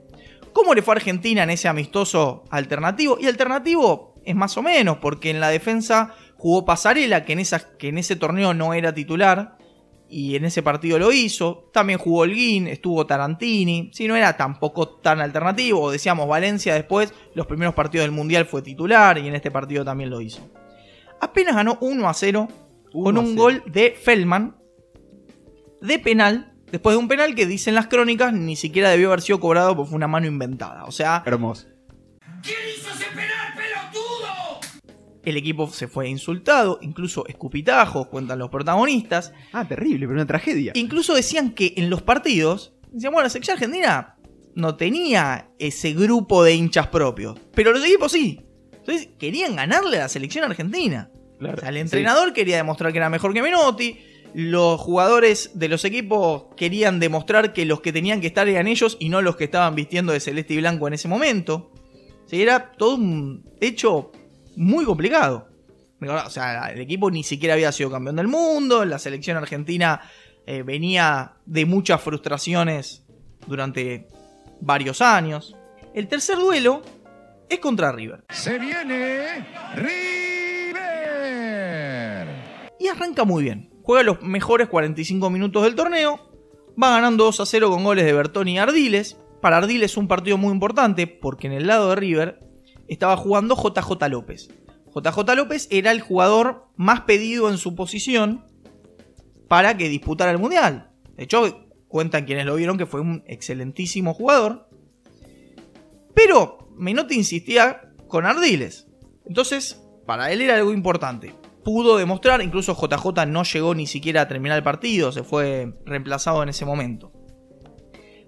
¿Cómo 0.51 0.73
le 0.73 0.81
fue 0.81 0.93
a 0.93 0.97
Argentina 0.97 1.43
en 1.43 1.51
ese 1.51 1.69
amistoso 1.69 2.43
alternativo? 2.49 3.17
Y 3.21 3.27
alternativo 3.27 4.10
es 4.25 4.35
más 4.35 4.55
o 4.57 4.61
menos, 4.61 4.97
porque 4.97 5.29
en 5.29 5.39
la 5.39 5.49
defensa 5.49 6.13
jugó 6.37 6.65
Pasarela, 6.65 7.23
que 7.25 7.33
en, 7.33 7.39
esa- 7.39 7.77
que 7.77 7.89
en 7.89 7.97
ese 7.97 8.15
torneo 8.15 8.53
no 8.53 8.73
era 8.73 8.93
titular, 8.93 9.57
y 10.13 10.35
en 10.35 10.43
ese 10.43 10.61
partido 10.61 10.99
lo 10.99 11.11
hizo. 11.13 11.69
También 11.71 11.97
jugó 11.97 12.19
Holguín, 12.23 12.67
estuvo 12.67 13.05
Tarantini, 13.05 13.91
si 13.93 14.07
no 14.09 14.15
era 14.17 14.35
tampoco 14.35 14.89
tan 14.89 15.21
alternativo. 15.21 15.89
Decíamos 15.89 16.27
Valencia 16.27 16.73
después, 16.73 17.13
los 17.33 17.47
primeros 17.47 17.73
partidos 17.73 18.03
del 18.03 18.11
Mundial 18.11 18.45
fue 18.45 18.61
titular, 18.61 19.17
y 19.17 19.27
en 19.29 19.35
este 19.35 19.51
partido 19.51 19.85
también 19.85 20.09
lo 20.09 20.19
hizo. 20.19 20.41
Apenas 21.21 21.55
ganó 21.55 21.77
1 21.79 22.09
a 22.09 22.13
0 22.13 22.47
con 22.91 23.01
1 23.07 23.19
a 23.19 23.23
un 23.23 23.29
0. 23.29 23.41
gol 23.41 23.63
de 23.67 23.91
Feldman 23.91 24.57
de 25.81 25.97
penal, 25.99 26.53
después 26.71 26.93
de 26.93 26.97
un 26.99 27.07
penal 27.07 27.33
que 27.33 27.45
dicen 27.45 27.73
las 27.73 27.87
crónicas 27.87 28.33
ni 28.33 28.55
siquiera 28.57 28.89
debió 28.89 29.07
haber 29.07 29.21
sido 29.21 29.39
cobrado 29.39 29.75
porque 29.77 29.89
fue 29.91 29.95
una 29.97 30.07
mano 30.09 30.27
inventada. 30.27 30.83
O 30.85 30.91
sea, 30.91 31.23
Hermoso. 31.25 31.67
El 35.23 35.37
equipo 35.37 35.67
se 35.69 35.87
fue 35.87 36.09
insultado, 36.09 36.79
incluso 36.81 37.25
escupitajos, 37.27 38.07
cuentan 38.07 38.39
los 38.39 38.49
protagonistas. 38.49 39.33
Ah, 39.53 39.67
terrible, 39.67 40.07
pero 40.07 40.13
una 40.13 40.25
tragedia. 40.25 40.71
Incluso 40.75 41.13
decían 41.13 41.51
que 41.51 41.73
en 41.77 41.89
los 41.89 42.01
partidos, 42.01 42.73
decían, 42.91 43.13
bueno, 43.13 43.25
la 43.25 43.29
selección 43.29 43.55
argentina 43.55 44.15
no 44.55 44.75
tenía 44.75 45.49
ese 45.59 45.93
grupo 45.93 46.43
de 46.43 46.55
hinchas 46.55 46.87
propios, 46.87 47.39
pero 47.53 47.71
los 47.71 47.83
equipos 47.85 48.11
sí. 48.11 48.41
Entonces 48.73 49.09
querían 49.19 49.55
ganarle 49.55 49.97
a 49.97 50.01
la 50.01 50.09
selección 50.09 50.43
argentina. 50.43 51.09
Claro, 51.39 51.57
O 51.57 51.59
sea, 51.59 51.69
el 51.69 51.75
sí. 51.75 51.81
entrenador 51.81 52.33
quería 52.33 52.57
demostrar 52.57 52.91
que 52.91 52.97
era 52.97 53.09
mejor 53.09 53.33
que 53.33 53.41
Menotti. 53.41 53.99
Los 54.33 54.79
jugadores 54.79 55.51
de 55.55 55.67
los 55.67 55.83
equipos 55.85 56.45
querían 56.55 56.99
demostrar 56.99 57.51
que 57.53 57.65
los 57.65 57.81
que 57.81 57.91
tenían 57.91 58.21
que 58.21 58.27
estar 58.27 58.47
eran 58.47 58.67
ellos 58.67 58.95
y 58.99 59.09
no 59.09 59.21
los 59.21 59.35
que 59.35 59.43
estaban 59.43 59.75
vistiendo 59.75 60.13
de 60.13 60.19
celeste 60.19 60.53
y 60.53 60.57
blanco 60.57 60.87
en 60.87 60.93
ese 60.93 61.07
momento. 61.07 61.71
Era 62.31 62.71
todo 62.71 62.95
un 62.95 63.43
hecho 63.59 64.11
muy 64.61 64.85
complicado. 64.85 65.47
O 66.01 66.29
sea, 66.29 66.67
el 66.67 66.79
equipo 66.81 67.09
ni 67.11 67.23
siquiera 67.23 67.55
había 67.55 67.71
sido 67.71 67.89
campeón 67.89 68.15
del 68.15 68.27
mundo. 68.27 68.85
La 68.85 68.99
selección 68.99 69.37
argentina 69.37 70.01
eh, 70.45 70.61
venía 70.63 71.33
de 71.45 71.65
muchas 71.65 71.99
frustraciones 72.01 73.03
durante 73.47 74.07
varios 74.61 75.01
años. 75.01 75.55
El 75.93 76.07
tercer 76.07 76.37
duelo 76.37 76.83
es 77.49 77.59
contra 77.59 77.91
River. 77.91 78.23
Se 78.29 78.59
viene 78.59 79.45
River. 79.75 80.81
Y 82.79 82.87
arranca 82.87 83.25
muy 83.25 83.43
bien. 83.43 83.71
Juega 83.83 84.03
los 84.03 84.21
mejores 84.21 84.67
45 84.69 85.29
minutos 85.31 85.63
del 85.63 85.75
torneo. 85.75 86.31
Va 86.81 86.91
ganando 86.91 87.25
2 87.25 87.39
a 87.39 87.45
0 87.45 87.69
con 87.71 87.83
goles 87.83 88.05
de 88.05 88.13
Bertoni 88.13 88.53
y 88.53 88.57
Ardiles. 88.59 89.17
Para 89.41 89.57
Ardiles 89.57 89.97
un 89.97 90.07
partido 90.07 90.37
muy 90.37 90.51
importante 90.51 91.07
porque 91.07 91.47
en 91.47 91.53
el 91.53 91.65
lado 91.67 91.89
de 91.89 91.95
River 91.95 92.50
estaba 92.93 93.15
jugando 93.15 93.55
JJ 93.55 94.09
López. 94.09 94.49
JJ 94.93 95.35
López 95.35 95.67
era 95.71 95.91
el 95.91 96.01
jugador 96.01 96.67
más 96.75 97.01
pedido 97.01 97.49
en 97.49 97.57
su 97.57 97.73
posición 97.73 98.45
para 99.47 99.77
que 99.77 99.87
disputara 99.87 100.31
el 100.31 100.39
Mundial. 100.39 100.91
De 101.15 101.23
hecho, 101.23 101.67
cuentan 101.87 102.25
quienes 102.25 102.45
lo 102.45 102.55
vieron 102.55 102.77
que 102.77 102.85
fue 102.85 102.99
un 102.99 103.23
excelentísimo 103.27 104.13
jugador. 104.13 104.67
Pero 106.13 106.69
Menotti 106.75 107.15
insistía 107.15 107.93
con 108.07 108.25
Ardiles. 108.25 108.87
Entonces, 109.25 109.81
para 110.05 110.31
él 110.31 110.41
era 110.41 110.55
algo 110.55 110.73
importante. 110.73 111.33
Pudo 111.63 111.95
demostrar, 111.95 112.41
incluso 112.41 112.75
JJ 112.75 113.25
no 113.27 113.43
llegó 113.43 113.73
ni 113.73 113.87
siquiera 113.87 114.21
a 114.21 114.27
terminar 114.27 114.57
el 114.57 114.63
partido, 114.63 115.11
se 115.13 115.23
fue 115.23 115.77
reemplazado 115.85 116.43
en 116.43 116.49
ese 116.49 116.65
momento. 116.65 117.13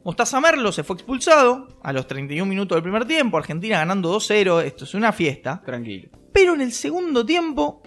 Mostaza 0.03 0.41
Merlo 0.41 0.71
se 0.71 0.83
fue 0.83 0.95
expulsado 0.95 1.67
a 1.81 1.93
los 1.93 2.07
31 2.07 2.45
minutos 2.45 2.75
del 2.75 2.83
primer 2.83 3.05
tiempo, 3.05 3.37
Argentina 3.37 3.79
ganando 3.79 4.13
2-0, 4.13 4.63
esto 4.63 4.83
es 4.83 4.93
una 4.93 5.13
fiesta. 5.13 5.61
Tranquilo. 5.65 6.09
Pero 6.33 6.55
en 6.55 6.61
el 6.61 6.73
segundo 6.73 7.25
tiempo, 7.25 7.81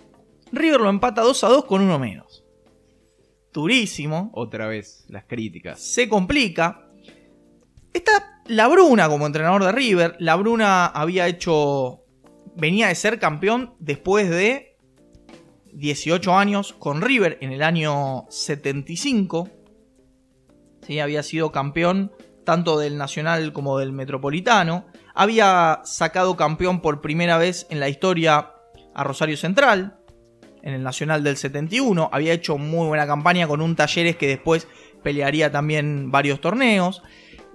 River 0.53 0.81
lo 0.81 0.89
empata 0.89 1.23
2 1.23 1.45
a 1.45 1.49
2 1.49 1.65
con 1.65 1.83
uno 1.83 1.99
menos. 1.99 2.45
Durísimo. 3.53 4.31
Otra 4.35 4.67
vez, 4.67 5.05
las 5.09 5.25
críticas. 5.25 5.81
Se 5.81 6.09
complica. 6.09 6.89
Está 7.93 8.43
Labruna 8.47 9.09
como 9.09 9.27
entrenador 9.27 9.65
de 9.65 9.73
River. 9.73 10.17
Labruna 10.19 10.87
había 10.87 11.27
hecho. 11.27 12.03
Venía 12.55 12.89
de 12.89 12.95
ser 12.95 13.19
campeón 13.19 13.75
después 13.79 14.31
de 14.31 14.79
18 15.73 16.35
años 16.35 16.73
con 16.73 17.03
River 17.03 17.39
en 17.41 17.53
el 17.53 17.63
año 17.63 18.27
75. 18.31 19.51
Sí, 20.87 21.01
había 21.01 21.25
sido 21.25 21.51
campeón 21.51 22.13
tanto 22.45 22.79
del 22.79 22.97
Nacional 22.97 23.53
como 23.53 23.79
del 23.79 23.93
Metropolitano. 23.93 24.87
Había 25.15 25.81
sacado 25.85 26.37
campeón 26.37 26.81
por 26.81 27.01
primera 27.01 27.39
vez 27.39 27.67
en 27.71 27.81
la 27.81 27.89
historia 27.89 28.53
a 28.95 29.03
Rosario 29.03 29.37
Central, 29.37 29.99
en 30.63 30.75
el 30.75 30.85
Nacional 30.85 31.25
del 31.25 31.37
71. 31.37 32.09
Había 32.13 32.33
hecho 32.33 32.57
muy 32.57 32.87
buena 32.87 33.07
campaña 33.07 33.49
con 33.49 33.61
un 33.61 33.75
Talleres 33.75 34.17
que 34.17 34.29
después 34.29 34.69
pelearía 35.03 35.51
también 35.51 36.13
varios 36.13 36.41
torneos. 36.41 37.03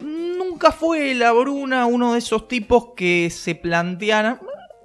Nunca 0.02 0.74
fue 0.74 1.14
la 1.16 1.32
Bruna 1.32 1.86
uno 1.86 2.14
de 2.14 2.20
esos 2.20 2.50
tipos 2.50 2.90
que 2.98 3.30
se 3.30 3.56
plantearan 3.56 4.40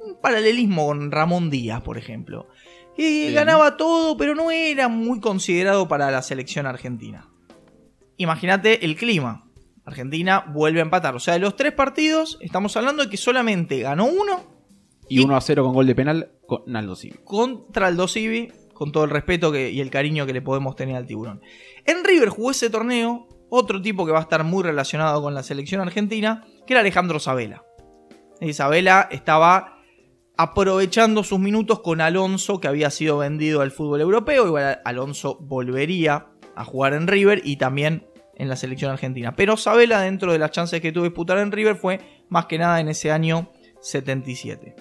un 0.05 0.21
paralelismo 0.21 0.87
con 0.87 1.11
Ramón 1.11 1.51
Díaz, 1.51 1.83
por 1.83 1.99
ejemplo. 1.99 2.47
Bien. 2.97 3.35
ganaba 3.35 3.77
todo, 3.77 4.17
pero 4.17 4.37
no 4.37 4.53
era 4.53 4.87
muy 4.89 5.21
considerado 5.21 5.89
para 5.89 6.11
la 6.13 6.23
selección 6.23 6.67
argentina. 6.67 7.29
Imagínate 8.17 8.85
el 8.85 8.97
clima. 8.97 9.45
Argentina 9.85 10.45
vuelve 10.53 10.81
a 10.81 10.83
empatar. 10.83 11.15
O 11.15 11.21
sea, 11.21 11.35
de 11.35 11.41
los 11.41 11.55
tres 11.57 11.73
partidos, 11.73 12.39
estamos 12.41 12.77
hablando 12.77 13.05
de 13.05 13.11
que 13.11 13.17
solamente 13.17 13.81
ganó 13.81 14.07
uno 14.07 14.55
Y 15.09 15.21
Y- 15.21 15.25
1 15.25 15.37
a 15.37 15.41
0 15.41 15.63
con 15.63 15.73
gol 15.75 15.87
de 15.87 15.95
penal 15.95 16.33
con 16.49 16.63
Naldo 16.67 16.97
Civi. 16.97 17.15
contra 17.25 17.87
el 17.89 17.97
Dosivi, 17.97 18.49
con 18.75 18.91
todo 18.91 19.05
el 19.05 19.11
respeto 19.11 19.53
que- 19.53 19.71
y 19.71 19.81
el 19.81 19.89
cariño 19.91 20.27
que 20.27 20.33
le 20.33 20.43
podemos 20.43 20.75
tener 20.75 20.97
al 20.97 21.07
tiburón. 21.07 21.41
En 21.85 22.03
River 22.03 22.29
jugó 22.31 22.51
ese 22.51 22.71
torneo 22.71 23.29
otro 23.49 23.81
tipo 23.81 24.05
que 24.05 24.11
va 24.11 24.19
a 24.19 24.23
estar 24.23 24.43
muy 24.43 24.65
relacionado 24.65 25.23
con 25.23 25.33
la 25.33 25.45
selección 25.45 25.81
argentina, 25.81 26.45
que 26.67 26.73
era 26.75 26.81
Alejandro 26.81 27.21
Sabela. 27.21 27.63
Isabela 28.41 29.07
estaba 29.13 29.79
aprovechando 30.37 31.23
sus 31.23 31.39
minutos 31.39 31.81
con 31.81 32.01
Alonso, 32.01 32.61
que 32.61 32.67
había 32.69 32.91
sido 32.91 33.19
vendido 33.19 33.61
al 33.61 33.71
fútbol 33.71 34.01
europeo. 34.01 34.47
Igual 34.47 34.81
Alonso 34.85 35.39
volvería 35.41 36.27
a 36.57 36.65
jugar 36.65 36.95
en 36.95 37.07
River 37.07 37.43
y 37.45 37.57
también 37.57 38.07
en 38.35 38.49
la 38.49 38.57
selección 38.57 38.91
argentina. 38.91 39.37
Pero 39.37 39.57
Sabela, 39.57 40.01
dentro 40.01 40.33
de 40.33 40.39
las 40.39 40.51
chances 40.51 40.81
que 40.81 40.93
tuvo 40.93 41.05
de 41.05 41.11
disputar 41.11 41.39
en 41.39 41.53
River, 41.53 41.77
fue 41.77 42.01
más 42.29 42.47
que 42.47 42.59
nada 42.59 42.81
en 42.81 42.89
ese 42.89 43.13
año 43.13 43.51
77. 43.83 44.75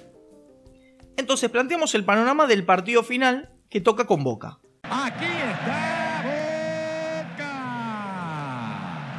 Entonces 1.18 1.50
planteamos 1.50 1.96
el 1.96 2.04
panorama 2.04 2.48
del 2.48 2.66
partido 2.66 3.04
final 3.04 3.52
que 3.70 3.82
toca 3.82 4.06
con 4.06 4.24
Boca. 4.24 4.60
Aquí 4.84 5.26
está 5.26 6.24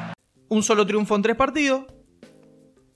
Boca. 0.09 0.13
Un 0.49 0.63
solo 0.63 0.87
triunfo 0.87 1.17
en 1.17 1.23
tres 1.23 1.37
partidos. 1.37 1.87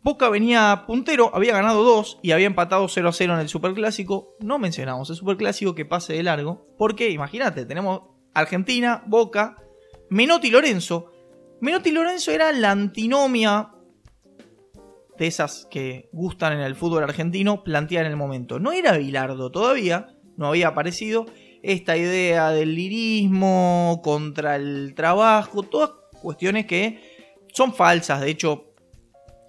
Boca 0.02 0.31
venía 0.31 0.85
puntero, 0.87 1.31
había 1.35 1.52
ganado 1.52 1.85
dos 1.85 2.19
y 2.23 2.31
había 2.31 2.47
empatado 2.47 2.88
0 2.88 3.11
a 3.11 3.12
0 3.12 3.35
en 3.35 3.40
el 3.40 3.50
Superclásico. 3.50 4.35
No 4.40 4.59
mencionamos 4.59 5.11
el 5.11 5.17
Superclásico 5.17 5.75
que 5.75 5.85
pase 5.85 6.14
de 6.14 6.23
largo. 6.23 6.67
Porque 6.79 7.11
imagínate, 7.11 7.67
tenemos 7.67 8.00
Argentina, 8.34 9.02
Boca, 9.06 9.56
Menotti 10.10 10.50
Lorenzo. 10.50 11.12
Menotti 11.60 11.90
Lorenzo 11.90 12.30
era 12.30 12.52
la 12.52 12.70
antinomia 12.70 13.70
de 15.18 15.26
esas 15.26 15.66
que 15.70 16.08
gustan 16.12 16.54
en 16.54 16.60
el 16.60 16.75
fútbol 16.75 17.02
argentino 17.02 17.62
planteada 17.62 18.06
en 18.06 18.12
el 18.12 18.16
momento. 18.16 18.58
No 18.58 18.72
era 18.72 18.96
Bilardo 18.96 19.50
todavía, 19.50 20.16
no 20.37 20.49
había 20.49 20.68
aparecido 20.68 21.26
esta 21.62 21.96
idea 21.96 22.50
del 22.50 22.75
lirismo 22.75 24.00
contra 24.02 24.56
el 24.56 24.94
trabajo, 24.94 25.62
todas 25.62 25.90
cuestiones 26.22 26.66
que 26.66 27.37
son 27.52 27.75
falsas. 27.75 28.22
De 28.22 28.30
hecho, 28.30 28.69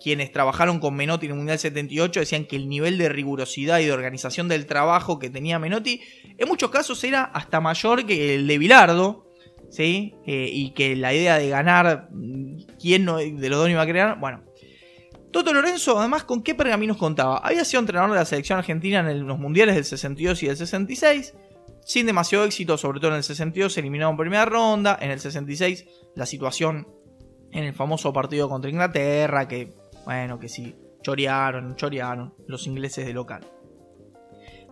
quienes 0.01 0.31
trabajaron 0.31 0.79
con 0.79 0.95
Menotti 0.95 1.27
en 1.27 1.33
el 1.33 1.37
Mundial 1.37 1.59
78 1.59 2.21
decían 2.21 2.45
que 2.45 2.55
el 2.55 2.67
nivel 2.67 2.97
de 2.97 3.09
rigurosidad 3.09 3.79
y 3.79 3.85
de 3.85 3.91
organización 3.91 4.47
del 4.47 4.65
trabajo 4.65 5.19
que 5.19 5.29
tenía 5.29 5.59
Menotti 5.59 6.01
en 6.37 6.47
muchos 6.47 6.71
casos 6.71 7.03
era 7.03 7.23
hasta 7.23 7.61
mayor 7.61 8.05
que 8.05 8.35
el 8.35 8.47
de 8.47 8.57
Bilardo. 8.57 9.27
¿sí? 9.69 10.15
Eh, 10.25 10.49
y 10.51 10.71
que 10.71 10.95
la 10.95 11.13
idea 11.13 11.37
de 11.37 11.49
ganar, 11.49 12.09
¿quién 12.79 13.05
no, 13.05 13.17
de 13.17 13.49
los 13.49 13.59
dos 13.59 13.69
iba 13.69 13.81
a 13.81 13.87
crear? 13.87 14.19
Bueno. 14.19 14.43
Toto 15.31 15.53
Lorenzo, 15.53 15.97
además, 15.97 16.25
¿con 16.25 16.43
qué 16.43 16.55
pergaminos 16.55 16.97
contaba? 16.97 17.37
Había 17.37 17.63
sido 17.63 17.79
entrenador 17.79 18.11
de 18.11 18.17
la 18.17 18.25
selección 18.25 18.59
argentina 18.59 18.99
en 18.99 19.25
los 19.25 19.39
mundiales 19.39 19.75
del 19.75 19.85
62 19.85 20.43
y 20.43 20.47
del 20.47 20.57
66, 20.57 21.33
sin 21.85 22.05
demasiado 22.05 22.43
éxito, 22.43 22.77
sobre 22.77 22.99
todo 22.99 23.11
en 23.11 23.17
el 23.17 23.23
62, 23.23 23.71
se 23.71 23.79
eliminado 23.79 24.11
en 24.11 24.17
primera 24.17 24.43
ronda, 24.43 24.97
en 24.99 25.09
el 25.09 25.21
66 25.21 25.85
la 26.15 26.25
situación 26.25 26.85
en 27.53 27.63
el 27.63 27.73
famoso 27.73 28.11
partido 28.11 28.49
contra 28.49 28.69
Inglaterra, 28.69 29.47
que, 29.47 29.73
bueno, 30.05 30.39
que 30.39 30.49
sí, 30.49 30.75
chorearon, 31.01 31.75
chorearon 31.75 32.33
los 32.47 32.67
ingleses 32.67 33.05
de 33.05 33.13
local. 33.13 33.45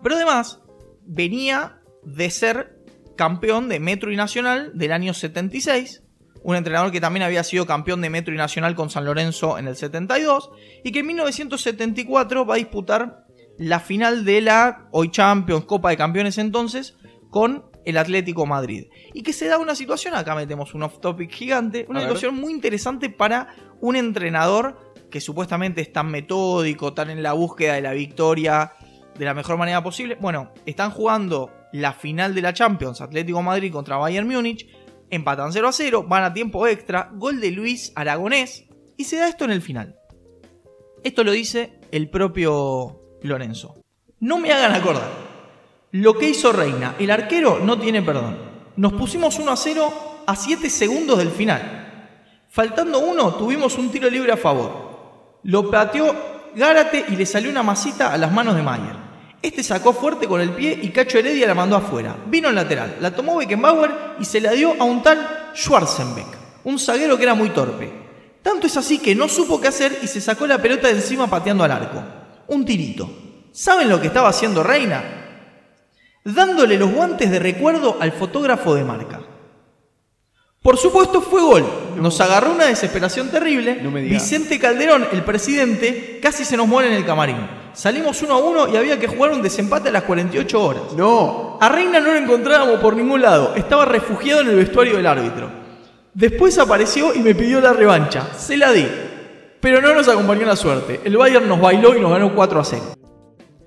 Pero 0.02 0.16
además, 0.16 0.62
venía 1.04 1.82
de 2.04 2.30
ser 2.30 2.80
campeón 3.18 3.68
de 3.68 3.80
Metro 3.80 4.12
y 4.12 4.16
Nacional 4.16 4.72
del 4.76 4.92
año 4.92 5.14
76, 5.14 6.04
un 6.42 6.56
entrenador 6.56 6.92
que 6.92 7.02
también 7.02 7.24
había 7.24 7.44
sido 7.44 7.66
campeón 7.66 8.02
de 8.02 8.10
Metro 8.10 8.34
y 8.34 8.38
Nacional 8.38 8.76
con 8.76 8.90
San 8.90 9.06
Lorenzo 9.06 9.58
en 9.58 9.68
el 9.68 9.76
72, 9.76 10.52
y 10.84 10.92
que 10.92 11.00
en 11.00 11.08
1974 11.08 12.46
va 12.46 12.56
a 12.56 12.58
disputar 12.58 13.26
la 13.58 13.82
final 13.82 14.24
de 14.24 14.40
la 14.40 14.88
hoy 14.92 15.12
Champions, 15.12 15.66
Copa 15.66 15.90
de 15.90 15.98
Campeones 15.98 16.38
entonces, 16.38 16.96
con 17.30 17.66
el 17.86 17.98
Atlético 17.98 18.46
Madrid. 18.46 18.86
Y 19.14 19.24
que 19.24 19.34
se 19.34 19.48
da 19.48 19.58
una 19.58 19.76
situación, 19.76 20.16
acá 20.16 20.36
metemos 20.36 20.74
un 20.74 20.84
off-topic 20.84 21.32
gigante, 21.32 21.86
una 21.90 22.02
situación 22.02 22.36
muy 22.36 22.54
interesante 22.54 23.10
para 23.10 23.54
un 23.82 23.96
entrenador 23.96 24.89
que 25.10 25.22
supuestamente 25.22 25.82
es 25.82 25.92
tan 25.92 26.10
metódico, 26.10 26.94
tan 26.94 27.10
en 27.10 27.24
la 27.24 27.34
búsqueda 27.34 27.74
de 27.74 27.82
la 27.82 27.94
victoria 27.94 28.74
de 29.18 29.26
la 29.26 29.34
mejor 29.34 29.58
manera 29.58 29.84
posible. 29.84 30.18
Bueno, 30.20 30.52
están 30.66 30.92
jugando 30.92 31.52
la 31.74 31.94
final 31.94 32.34
de 32.34 32.42
la 32.42 32.54
Champions, 32.54 33.02
Atlético 33.02 33.42
Madrid 33.42 33.72
contra 33.72 33.98
Bayern 33.98 34.28
Múnich, 34.28 34.68
empatan 35.10 35.52
0 35.52 35.68
a 35.68 35.72
0, 35.72 36.06
van 36.08 36.24
a 36.24 36.34
tiempo 36.34 36.66
extra, 36.68 37.10
gol 37.14 37.42
de 37.42 37.52
Luis 37.52 37.92
Aragonés, 37.96 38.66
y 38.98 39.04
se 39.04 39.18
da 39.18 39.28
esto 39.28 39.46
en 39.46 39.52
el 39.52 39.62
final. 39.62 39.96
Esto 41.04 41.24
lo 41.24 41.32
dice 41.32 41.80
el 41.92 42.10
propio 42.10 43.00
Lorenzo. 43.22 43.82
No 44.20 44.38
me 44.38 44.52
hagan 44.52 44.74
acordar. 44.74 45.10
Lo 45.92 46.14
que 46.18 46.30
hizo 46.30 46.52
Reina, 46.52 46.96
el 47.00 47.10
arquero 47.10 47.60
no 47.60 47.80
tiene 47.80 48.02
perdón. 48.02 48.38
Nos 48.76 48.94
pusimos 48.94 49.40
1 49.40 49.52
a 49.52 49.56
0 49.56 49.94
a 50.28 50.36
7 50.36 50.70
segundos 50.70 51.18
del 51.18 51.32
final. 51.32 52.08
Faltando 52.50 53.00
uno, 53.00 53.34
tuvimos 53.36 53.78
un 53.78 53.90
tiro 53.90 54.10
libre 54.10 54.32
a 54.32 54.38
favor. 54.38 54.89
Lo 55.44 55.72
pateó 55.72 56.14
Gárate 56.56 57.06
y 57.10 57.16
le 57.16 57.26
salió 57.26 57.50
una 57.50 57.64
masita 57.64 58.14
a 58.14 58.18
las 58.18 58.32
manos 58.32 58.56
de 58.56 58.64
Mayer. 58.64 58.96
Este 59.42 59.64
sacó 59.64 59.94
fuerte 59.94 60.28
con 60.28 60.42
el 60.42 60.52
pie 60.52 60.78
y 60.82 60.90
Cacho 60.90 61.18
Heredia 61.18 61.48
la 61.48 61.56
mandó 61.56 61.78
afuera. 61.78 62.18
Vino 62.28 62.50
en 62.50 62.56
lateral, 62.56 62.98
la 63.00 63.16
tomó 63.16 63.38
Beckenbauer 63.38 63.92
y 64.20 64.26
se 64.26 64.42
la 64.42 64.52
dio 64.52 64.76
a 64.80 64.84
un 64.84 65.02
tal 65.02 65.52
Schwarzenbeck, 65.56 66.28
un 66.66 66.78
zaguero 66.78 67.16
que 67.18 67.24
era 67.24 67.36
muy 67.36 67.50
torpe. 67.52 67.90
Tanto 68.42 68.68
es 68.68 68.76
así 68.76 69.00
que 69.00 69.16
no 69.16 69.30
supo 69.30 69.62
qué 69.62 69.70
hacer 69.70 70.00
y 70.02 70.08
se 70.08 70.20
sacó 70.20 70.46
la 70.46 70.58
pelota 70.58 70.88
de 70.88 70.96
encima 70.96 71.28
pateando 71.28 71.64
al 71.64 71.72
arco. 71.72 72.04
Un 72.48 72.66
tirito. 72.66 73.10
¿Saben 73.54 73.90
lo 73.90 74.02
que 74.02 74.08
estaba 74.08 74.30
haciendo 74.30 74.64
Reina? 74.64 75.04
Dándole 76.26 76.78
los 76.78 76.92
guantes 76.92 77.32
de 77.32 77.40
recuerdo 77.40 77.98
al 78.00 78.12
fotógrafo 78.12 78.76
de 78.76 78.84
marca. 78.84 79.22
Por 80.62 80.76
supuesto 80.78 81.22
fue 81.22 81.42
gol. 81.42 81.66
Nos 81.96 82.20
agarró 82.20 82.52
una 82.52 82.66
desesperación 82.66 83.30
terrible. 83.30 83.80
No 83.82 83.92
me 83.92 84.02
digas. 84.02 84.22
Vicente 84.22 84.60
Calderón, 84.60 85.08
el 85.14 85.24
presidente, 85.24 86.20
casi 86.22 86.44
se 86.44 86.58
nos 86.58 86.68
muere 86.68 86.90
en 86.90 86.96
el 86.96 87.06
camarín. 87.06 87.38
Salimos 87.72 88.22
uno 88.24 88.34
a 88.34 88.38
uno 88.40 88.68
y 88.68 88.76
había 88.76 89.00
que 89.00 89.08
jugar 89.08 89.32
un 89.32 89.42
desempate 89.42 89.88
a 89.88 89.92
las 89.94 90.04
48 90.04 90.62
horas. 90.62 90.82
No. 90.98 91.58
A 91.62 91.70
Reina 91.70 92.02
no 92.02 92.12
lo 92.12 92.18
encontrábamos 92.18 92.82
por 92.82 92.94
ningún 92.98 93.22
lado. 93.22 93.56
Estaba 93.56 93.86
refugiado 93.86 94.42
en 94.42 94.50
el 94.50 94.58
vestuario 94.58 94.98
del 94.98 95.08
árbitro. 95.08 95.50
Después 96.14 96.58
apareció 96.58 97.16
y 97.16 97.20
me 97.20 97.34
pidió 97.36 97.62
la 97.62 97.72
revancha. 97.72 98.28
Se 98.38 98.58
la 98.58 98.74
di. 98.74 98.86
Pero 99.62 99.82
no 99.82 99.94
nos 99.94 100.10
acompañó 100.10 100.46
la 100.46 100.58
suerte. 100.58 101.00
El 101.06 101.16
Bayern 101.16 101.48
nos 101.48 101.62
bailó 101.62 101.96
y 101.96 102.02
nos 102.02 102.12
ganó 102.12 102.36
4 102.36 102.60
a 102.60 102.66
0. 102.66 102.84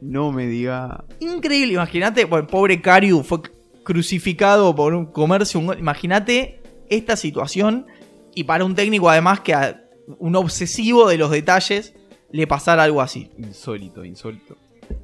No 0.03 0.31
me 0.31 0.47
diga. 0.47 1.05
Increíble, 1.21 1.75
imagínate, 1.75 2.29
el 2.31 2.47
pobre 2.47 2.83
Cariu 2.83 3.23
fue 3.23 3.39
crucificado 3.83 4.75
por 4.75 4.93
un 4.93 5.07
comercio. 5.07 5.59
un. 5.59 5.79
Imagínate 5.79 6.62
esta 6.97 7.17
situación 7.17 7.87
y 8.35 8.45
para 8.45 8.65
un 8.65 8.75
técnico 8.75 9.11
además 9.11 9.41
que 9.41 9.55
a 9.55 9.85
un 10.19 10.37
obsesivo 10.37 11.09
de 11.09 11.19
los 11.19 11.31
detalles 11.31 11.95
le 12.31 12.47
pasara 12.47 12.85
algo 12.85 13.01
así. 13.01 13.31
Insólito, 13.39 14.05
insólito. 14.05 14.57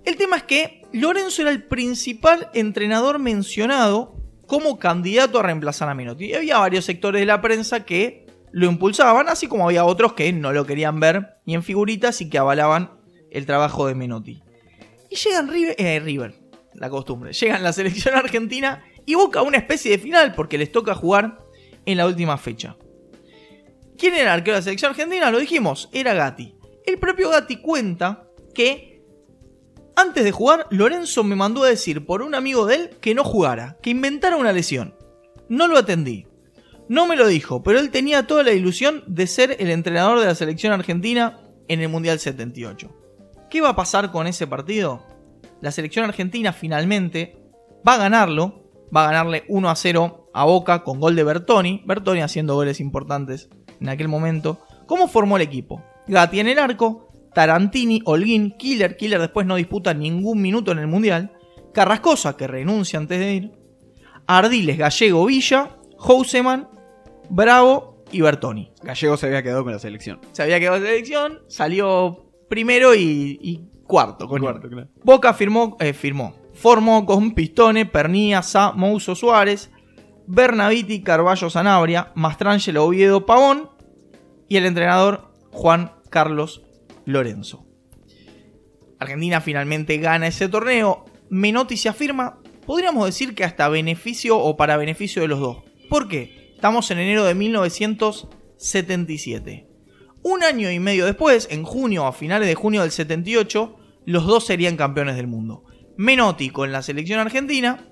El 0.05 0.17
tema 0.17 0.37
es 0.37 0.43
que 0.43 0.83
Lorenzo 0.93 1.43
era 1.43 1.51
el 1.51 1.63
principal 1.63 2.49
entrenador 2.55 3.19
mencionado 3.19 4.15
como 4.47 4.79
candidato 4.79 5.39
a 5.39 5.43
reemplazar 5.43 5.89
a 5.89 5.95
Menotti. 5.95 6.27
Y 6.27 6.35
había 6.35 6.59
varios 6.59 6.85
sectores 6.85 7.21
de 7.21 7.27
la 7.27 7.41
prensa 7.41 7.85
que 7.85 8.27
lo 8.51 8.67
impulsaban, 8.67 9.29
así 9.29 9.47
como 9.47 9.67
había 9.67 9.85
otros 9.85 10.15
que 10.15 10.33
no 10.33 10.53
lo 10.53 10.65
querían 10.65 11.01
ver 11.01 11.35
ni 11.45 11.55
en 11.55 11.63
figuritas 11.63 12.21
y 12.23 12.31
que 12.31 12.39
avalaban 12.39 12.93
el 13.31 13.45
trabajo 13.45 13.87
de 13.87 13.95
Menotti. 13.95 14.43
Y 15.11 15.17
llegan 15.17 15.49
River, 15.49 15.77
eh, 15.79 16.01
River, 16.01 16.35
la 16.75 16.89
costumbre, 16.89 17.33
llegan 17.33 17.63
la 17.63 17.73
selección 17.73 18.15
argentina 18.15 18.83
y 19.05 19.15
Boca 19.15 19.43
una 19.43 19.59
especie 19.59 19.91
de 19.91 19.99
final 19.99 20.35
porque 20.35 20.59
les 20.59 20.73
toca 20.73 20.95
jugar 20.95 21.39
en 21.87 21.99
la 21.99 22.07
última 22.07 22.37
fecha. 22.39 22.77
¿Quién 23.97 24.15
era 24.15 24.23
el 24.23 24.39
arquero 24.39 24.55
de 24.55 24.61
la 24.61 24.65
selección 24.65 24.91
argentina? 24.91 25.31
Lo 25.31 25.39
dijimos, 25.39 25.89
era 25.93 26.15
Gatti. 26.15 26.55
El 26.87 26.99
propio 26.99 27.31
Gatti 27.31 27.57
cuenta 27.57 28.29
que 28.55 29.03
antes 29.97 30.23
de 30.23 30.31
jugar, 30.31 30.69
Lorenzo 30.71 31.25
me 31.25 31.35
mandó 31.35 31.65
a 31.65 31.69
decir 31.69 32.07
por 32.07 32.23
un 32.23 32.37
amigo 32.37 32.67
de 32.67 32.77
él 32.77 32.91
que 33.01 33.17
no 33.17 33.25
jugara, 33.25 33.77
que 33.83 33.91
inventara 33.91 34.37
una 34.37 34.53
lesión. 34.53 34.95
No 35.49 35.67
lo 35.67 35.77
atendí. 35.77 36.29
No 36.89 37.07
me 37.07 37.17
lo 37.17 37.27
dijo, 37.27 37.65
pero 37.65 37.81
él 37.81 37.91
tenía 37.91 38.27
toda 38.27 38.45
la 38.45 38.53
ilusión 38.53 39.03
de 39.09 39.27
ser 39.27 39.57
el 39.59 39.71
entrenador 39.71 40.21
de 40.21 40.27
la 40.27 40.37
selección 40.37 40.73
argentina 40.73 41.41
en 41.67 41.81
el 41.81 41.89
Mundial 41.89 42.21
78. 42.21 42.95
¿Qué 43.51 43.61
va 43.61 43.71
a 43.71 43.77
pasar 43.77 44.13
con 44.13 44.29
ese 44.29 44.47
partido? 44.47 45.05
La 45.61 45.73
selección 45.73 46.05
argentina 46.05 46.53
finalmente 46.53 47.37
va 47.87 47.95
a 47.95 47.99
ganarlo, 47.99 48.71
va 48.95 49.03
a 49.03 49.13
ganarle 49.13 49.45
1 49.49 49.69
a 49.69 49.75
0 49.75 50.28
a 50.41 50.45
Boca 50.45 50.85
con 50.85 51.01
gol 51.01 51.17
de 51.17 51.25
Bertoni, 51.25 51.83
Bertoni 51.85 52.21
haciendo 52.21 52.55
goles 52.55 52.79
importantes 52.81 53.49
en 53.81 53.89
aquel 53.89 54.07
momento. 54.09 54.61
¿Cómo 54.87 55.09
formó 55.09 55.37
el 55.37 55.43
equipo? 55.43 55.83
Gatti 56.07 56.39
en 56.41 56.47
el 56.49 56.59
arco, 56.59 57.09
Tarantini, 57.35 58.01
Holguín, 58.05 58.53
Killer, 58.57 58.97
Killer 58.97 59.21
después 59.21 59.47
no 59.47 59.57
disputa 59.57 59.95
ningún 59.95 60.41
minuto 60.41 60.71
en 60.73 60.79
el 60.79 60.87
Mundial, 60.87 61.33
Carrascosa 61.75 62.37
que 62.37 62.47
renuncia 62.47 62.99
antes 62.99 63.19
de 63.19 63.35
ir, 63.35 63.53
Ardiles, 64.27 64.79
Gallego, 64.79 65.27
Villa, 65.27 65.77
Houseman, 65.99 66.69
Bravo 67.29 68.05
y 68.13 68.21
Bertoni. 68.21 68.73
Gallego 68.83 69.17
se 69.17 69.27
había 69.27 69.43
quedado 69.43 69.65
con 69.65 69.73
la 69.73 69.79
selección. 69.79 70.21
Se 70.33 70.43
había 70.43 70.61
quedado 70.61 70.77
en 70.77 70.85
selección, 70.85 71.41
salió 71.49 72.31
primero 72.49 72.95
y, 72.95 73.39
y 73.43 73.69
cuarto. 73.87 74.29
con 74.29 74.41
Cuarto, 74.41 74.69
él. 74.69 74.73
claro. 74.73 74.89
Boca 75.03 75.35
firmó, 75.35 75.77
eh, 75.81 75.93
firmó. 75.93 76.35
Formó 76.55 77.05
con 77.07 77.35
Pistone, 77.35 77.87
Pernía, 77.87 78.43
Sa, 78.43 78.73
Mouso 78.73 79.15
Suárez, 79.15 79.71
Bernaviti, 80.31 81.03
Carballo 81.03 81.49
Sanabria, 81.49 82.13
Mastrangelo 82.15 82.85
Oviedo 82.85 83.25
Pavón 83.25 83.71
y 84.47 84.59
el 84.59 84.67
entrenador 84.67 85.33
Juan 85.51 85.93
Carlos 86.11 86.61
Lorenzo. 87.07 87.65
Argentina 88.99 89.41
finalmente 89.41 89.97
gana 89.97 90.27
ese 90.27 90.51
torneo. 90.51 91.07
Menotti 91.31 91.79
se 91.79 91.89
afirma, 91.89 92.43
podríamos 92.67 93.07
decir 93.07 93.35
que 93.35 93.45
hasta 93.45 93.71
beneficio 93.71 94.39
o 94.39 94.59
para 94.59 94.77
beneficio 94.77 95.23
de 95.23 95.29
los 95.29 95.41
dos. 95.41 95.65
¿Por 95.89 96.09
qué? 96.09 96.53
Estamos 96.55 96.91
en 96.91 96.99
enero 96.99 97.25
de 97.25 97.35
1977. 97.35 99.67
Un 100.23 100.45
año 100.45 100.71
y 100.71 100.79
medio 100.79 101.07
después, 101.07 101.49
en 101.51 101.63
junio, 101.63 102.07
a 102.07 102.13
finales 102.13 102.49
de 102.49 102.55
junio 102.55 102.83
del 102.83 102.91
78, 102.91 103.77
los 104.05 104.27
dos 104.27 104.45
serían 104.45 104.77
campeones 104.77 105.17
del 105.17 105.27
mundo. 105.27 105.65
Menotti 105.97 106.51
con 106.51 106.71
la 106.71 106.83
selección 106.83 107.19
argentina 107.19 107.89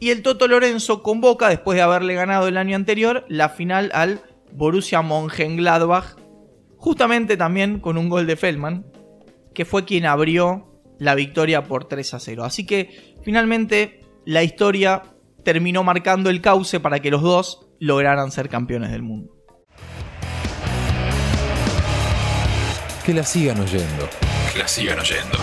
y 0.00 0.10
el 0.10 0.22
Toto 0.22 0.46
Lorenzo 0.46 1.02
con 1.02 1.20
Boca 1.20 1.48
después 1.48 1.76
de 1.76 1.82
haberle 1.82 2.14
ganado 2.14 2.48
el 2.48 2.56
año 2.56 2.76
anterior 2.76 3.24
la 3.28 3.48
final 3.48 3.90
al 3.92 4.20
Borussia 4.52 5.02
Mönchengladbach, 5.02 6.16
justamente 6.76 7.36
también 7.36 7.80
con 7.80 7.98
un 7.98 8.08
gol 8.08 8.26
de 8.26 8.36
Feldman, 8.36 8.86
que 9.54 9.64
fue 9.64 9.84
quien 9.84 10.06
abrió 10.06 10.82
la 10.98 11.14
victoria 11.14 11.64
por 11.64 11.86
3 11.86 12.14
a 12.14 12.20
0. 12.20 12.44
Así 12.44 12.66
que 12.66 13.14
finalmente 13.22 14.00
la 14.24 14.42
historia 14.42 15.02
terminó 15.44 15.84
marcando 15.84 16.30
el 16.30 16.40
cauce 16.40 16.80
para 16.80 17.00
que 17.00 17.10
los 17.10 17.22
dos 17.22 17.68
lograran 17.80 18.30
ser 18.30 18.48
campeones 18.48 18.90
del 18.90 19.02
mundo. 19.02 19.32
Que 23.04 23.14
la 23.14 23.24
sigan 23.24 23.58
oyendo. 23.60 24.08
Que 24.52 24.58
la 24.58 24.68
sigan 24.68 24.98
oyendo. 24.98 25.38